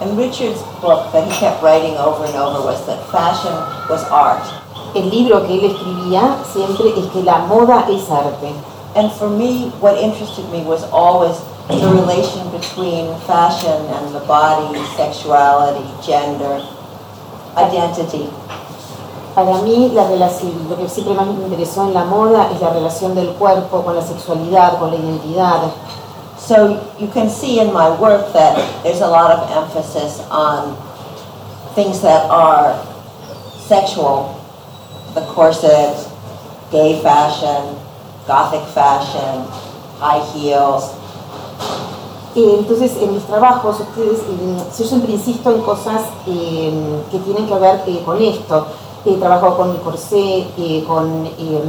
And 0.00 0.16
Richard's 0.16 0.62
book 0.80 1.10
that 1.12 1.26
he 1.26 1.30
kept 1.40 1.62
writing 1.62 1.96
over 1.96 2.24
and 2.24 2.36
over 2.36 2.60
was 2.64 2.84
that 2.86 3.02
fashion 3.10 3.52
was 3.88 4.04
art. 4.12 4.44
El 4.94 5.10
libro 5.10 5.44
que 5.44 5.54
él 5.54 5.64
escribía 5.64 6.36
siempre 6.52 6.90
es 6.96 7.06
que 7.10 7.24
la 7.24 7.38
moda 7.38 7.86
es 7.90 8.08
arte. 8.08 8.54
And 8.94 9.10
for 9.10 9.28
me, 9.28 9.72
what 9.80 9.98
interested 9.98 10.48
me 10.52 10.62
was 10.62 10.84
always 10.92 11.36
the 11.66 11.88
relation 11.88 12.48
between 12.52 13.12
fashion 13.26 13.82
and 13.96 14.14
the 14.14 14.20
body, 14.28 14.78
sexuality, 14.96 15.84
gender, 16.02 16.62
identity. 17.56 18.28
Para 19.34 19.58
mí 19.62 19.90
la 19.92 20.06
relación, 20.06 20.52
lo 20.70 20.76
que 20.76 20.88
siempre 20.88 21.14
más 21.14 21.26
me 21.26 21.44
interesó 21.44 21.82
en 21.82 21.94
la 21.94 22.04
moda 22.04 22.50
es 22.54 22.60
la 22.60 22.70
relación 22.70 23.16
del 23.16 23.30
cuerpo 23.30 23.82
con 23.82 23.96
la 23.96 24.02
sexualidad, 24.02 24.78
con 24.78 24.90
la 24.90 24.96
identidad. 24.96 25.72
So 26.38 26.78
you 26.98 27.08
can 27.12 27.28
see 27.28 27.58
in 27.58 27.72
my 27.72 27.90
work 27.90 28.32
that 28.32 28.56
there's 28.82 29.00
a 29.00 29.08
lot 29.08 29.32
of 29.32 29.50
emphasis 29.50 30.22
on 30.30 30.76
things 31.74 32.00
that 32.02 32.30
are 32.30 32.76
sexual, 33.66 34.36
the 35.14 35.22
corset, 35.22 35.96
gay 36.70 37.00
fashion, 37.02 37.76
gothic 38.28 38.62
fashion, 38.74 39.46
high 39.98 40.20
heels. 40.32 40.92
Eh, 42.36 42.56
Entonces, 42.58 42.96
en 43.00 43.14
mis 43.14 43.24
trabajos, 43.24 43.80
ustedes, 43.80 44.20
eh, 44.20 44.56
yo 44.78 44.84
siempre 44.84 45.12
insisto 45.12 45.50
en 45.50 45.62
cosas 45.62 46.02
eh, 46.26 47.02
que 47.10 47.18
tienen 47.20 47.46
que 47.46 47.54
ver 47.54 47.82
eh, 47.86 48.02
con 48.04 48.20
esto. 48.20 48.66
He 49.04 49.16
trabajado 49.16 49.56
con 49.56 49.70
el 49.70 49.80
corsé, 49.80 50.46
eh, 50.56 50.84
con 50.86 51.26
eh, 51.26 51.62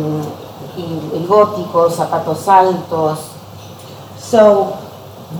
el, 0.77 1.17
el 1.19 1.27
gótico, 1.27 1.89
zapatos 1.89 2.47
altos. 2.47 3.19
So 4.17 4.77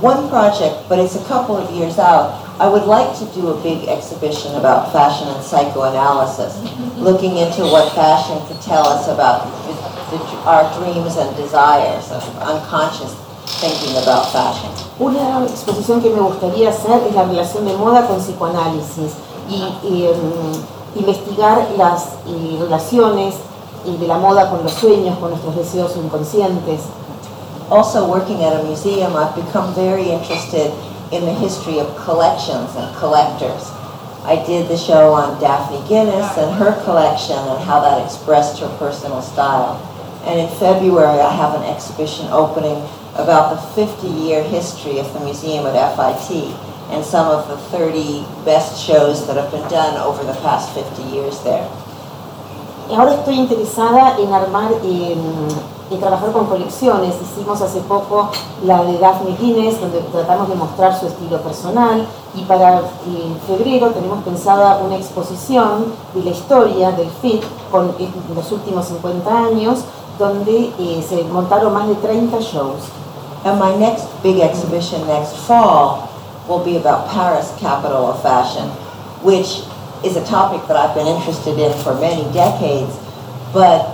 one 0.01 0.27
project, 0.29 0.89
but 0.89 0.99
it's 0.99 1.15
a 1.15 1.23
couple 1.25 1.57
of 1.57 1.71
years 1.71 1.99
out, 1.99 2.41
I 2.59 2.67
would 2.69 2.85
like 2.85 3.17
to 3.19 3.25
do 3.35 3.49
a 3.49 3.61
big 3.61 3.87
exhibition 3.87 4.55
about 4.55 4.91
fashion 4.91 5.27
and 5.27 5.43
psychoanalysis, 5.43 6.55
looking 6.97 7.37
into 7.37 7.63
what 7.63 7.91
fashion 7.93 8.39
could 8.47 8.61
tell 8.61 8.87
us 8.87 9.07
about 9.07 9.43
the, 9.67 10.17
the, 10.17 10.23
our 10.47 10.63
dreams 10.79 11.17
and 11.17 11.35
desires, 11.35 12.11
of 12.11 12.23
unconscious 12.39 13.13
thinking 13.59 13.95
about 14.03 14.31
fashion. 14.31 14.71
Una 14.99 15.45
exposición 15.45 16.01
que 16.01 16.09
me 16.09 16.21
gustaría 16.21 16.69
hacer 16.69 17.03
es 17.07 17.13
la 17.13 17.23
relación 17.23 17.65
de 17.65 17.75
moda 17.75 18.07
con 18.07 18.19
psicoanálisis 18.19 19.13
y, 19.49 19.63
y 19.83 20.07
um, 20.07 20.53
investigar 20.95 21.67
las 21.77 22.15
y 22.25 22.57
relaciones 22.57 23.35
eh, 23.85 23.97
de 23.99 24.07
la 24.07 24.17
moda 24.17 24.49
con 24.49 24.63
los 24.63 24.73
sueños, 24.73 25.17
con 25.19 25.29
nuestros 25.29 25.55
deseos 25.55 25.95
inconscientes. 25.97 26.81
Also 27.69 28.05
working 28.07 28.43
at 28.43 28.53
a 28.53 28.63
museum, 28.63 29.15
I've 29.15 29.35
become 29.35 29.73
very 29.73 30.11
interested 30.11 30.71
in 31.11 31.25
the 31.25 31.33
history 31.33 31.79
of 31.79 31.87
collections 31.97 32.75
and 32.75 32.95
collectors. 32.97 33.71
I 34.23 34.43
did 34.45 34.67
the 34.67 34.77
show 34.77 35.13
on 35.13 35.39
Daphne 35.39 35.87
Guinness 35.87 36.37
and 36.37 36.55
her 36.55 36.73
collection 36.83 37.37
and 37.37 37.63
how 37.63 37.79
that 37.81 38.03
expressed 38.03 38.59
her 38.59 38.69
personal 38.77 39.21
style. 39.21 39.77
And 40.25 40.39
in 40.39 40.49
February, 40.57 41.19
I 41.19 41.31
have 41.35 41.53
an 41.53 41.63
exhibition 41.63 42.27
opening 42.31 42.81
about 43.13 43.53
the 43.53 43.81
50-year 43.81 44.43
history 44.43 44.97
of 44.97 45.13
the 45.13 45.19
museum 45.19 45.65
at 45.67 45.95
FIT 45.95 46.49
and 46.91 47.03
some 47.03 47.27
of 47.27 47.47
the 47.47 47.57
30 47.75 48.25
best 48.45 48.85
shows 48.85 49.25
that 49.27 49.37
have 49.37 49.51
been 49.51 49.67
done 49.69 49.97
over 49.97 50.23
the 50.23 50.37
past 50.41 50.73
50 50.73 51.03
years 51.03 51.41
there. 51.43 51.67
Ahora 52.89 53.15
estoy 53.15 53.39
interesada 53.39 54.15
en 54.19 54.31
armar 54.31 54.71
eh, 54.83 55.17
y 55.89 55.95
trabajar 55.97 56.31
con 56.31 56.45
colecciones. 56.45 57.15
Hicimos 57.19 57.59
hace 57.61 57.79
poco 57.81 58.29
la 58.63 58.83
de 58.83 58.99
Daphne 58.99 59.35
Guinness, 59.39 59.79
donde 59.81 59.99
tratamos 60.11 60.49
de 60.49 60.55
mostrar 60.55 60.99
su 60.99 61.07
estilo 61.07 61.41
personal. 61.41 62.05
Y 62.35 62.43
para 62.43 62.83
febrero 63.47 63.89
tenemos 63.89 64.23
pensada 64.23 64.79
una 64.85 64.97
exposición 64.97 65.93
de 66.13 66.23
la 66.23 66.29
historia 66.29 66.91
del 66.91 67.09
FIT 67.09 67.43
con 67.71 67.95
los 68.35 68.51
últimos 68.51 68.85
50 68.85 69.35
años, 69.35 69.79
donde 70.19 70.71
eh, 70.77 71.05
se 71.07 71.23
montaron 71.23 71.73
más 71.73 71.87
de 71.87 71.95
30 71.95 72.39
shows. 72.39 72.83
And 73.43 73.59
my 73.59 73.75
next 73.77 74.05
big 74.23 74.39
exhibition 74.39 75.05
next 75.07 75.35
fall 75.47 76.04
will 76.47 76.63
be 76.63 76.77
about 76.77 77.09
Paris, 77.09 77.53
capital 77.59 78.07
of 78.07 78.21
fashion, 78.21 78.69
which 79.23 79.65
is 80.05 80.15
a 80.15 80.25
topic 80.25 80.67
that 80.67 80.77
I've 80.77 80.95
been 80.95 81.07
interested 81.07 81.57
in 81.57 81.71
for 81.83 81.93
many 81.99 82.23
decades. 82.33 82.93
But 83.53 83.89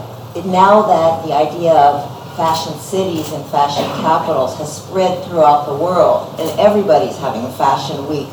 now 0.46 0.82
that 0.84 1.26
the 1.26 1.34
idea 1.34 1.72
of 1.72 2.04
fashion 2.36 2.74
cities 2.80 3.32
and 3.32 3.46
fashion 3.48 3.86
capitals 4.02 4.58
has 4.58 4.84
spread 4.84 5.24
throughout 5.26 5.66
the 5.66 5.76
world 5.76 6.34
and 6.40 6.60
everybody's 6.60 7.18
having 7.18 7.44
a 7.44 7.52
fashion 7.54 8.08
week, 8.08 8.28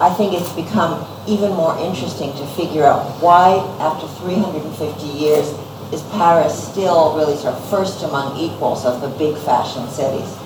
I 0.00 0.08
think 0.14 0.32
it's 0.32 0.52
become 0.52 1.04
even 1.28 1.52
more 1.52 1.76
interesting 1.78 2.32
to 2.32 2.46
figure 2.56 2.84
out 2.84 3.04
why, 3.20 3.60
after 3.80 4.08
350 4.24 5.06
years, 5.06 5.52
is 5.92 6.02
Paris 6.12 6.56
still 6.56 7.16
really 7.16 7.36
sort 7.36 7.54
of 7.54 7.68
first 7.68 8.02
among 8.04 8.38
equals 8.38 8.86
of 8.86 9.02
the 9.02 9.08
big 9.18 9.36
fashion 9.44 9.86
cities. 9.88 10.39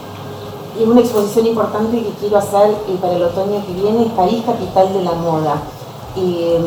Y 0.78 0.82
una 0.82 1.00
exposición 1.00 1.46
importante 1.46 2.02
que 2.02 2.10
quiero 2.20 2.38
hacer 2.38 2.70
eh, 2.88 2.98
para 3.00 3.14
el 3.14 3.22
otoño 3.22 3.64
que 3.64 3.72
viene 3.72 4.06
es 4.06 4.12
París, 4.12 4.42
capital 4.44 4.92
de 4.92 5.02
la 5.02 5.12
moda. 5.12 5.62
Eh, 6.16 6.60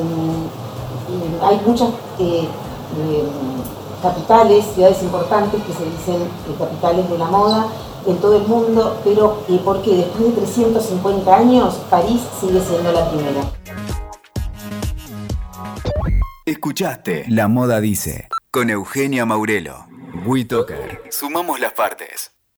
hay 1.42 1.62
muchas 1.66 1.90
eh, 2.20 2.48
eh, 2.98 3.24
capitales, 4.02 4.66
ciudades 4.74 5.02
importantes 5.04 5.62
que 5.64 5.74
se 5.74 5.86
dicen 5.86 6.22
eh, 6.22 6.56
capitales 6.58 7.10
de 7.10 7.18
la 7.18 7.26
moda 7.26 7.68
en 8.06 8.18
todo 8.18 8.38
el 8.38 8.48
mundo, 8.48 9.00
pero 9.04 9.44
eh, 9.50 9.60
porque 9.64 9.96
después 9.96 10.36
de 10.36 10.42
350 10.42 11.36
años 11.36 11.76
París 11.90 12.22
sigue 12.40 12.62
siendo 12.62 12.92
la 12.92 13.10
primera. 13.10 13.42
Escuchaste 16.46 17.26
La 17.28 17.50
Moda 17.50 17.82
Dice 17.82 18.30
con 18.52 18.70
Eugenia 18.70 19.26
Maurelo. 19.26 19.86
WeToker. 20.26 21.02
Sumamos 21.12 21.60
las 21.60 21.74
partes. 21.74 22.37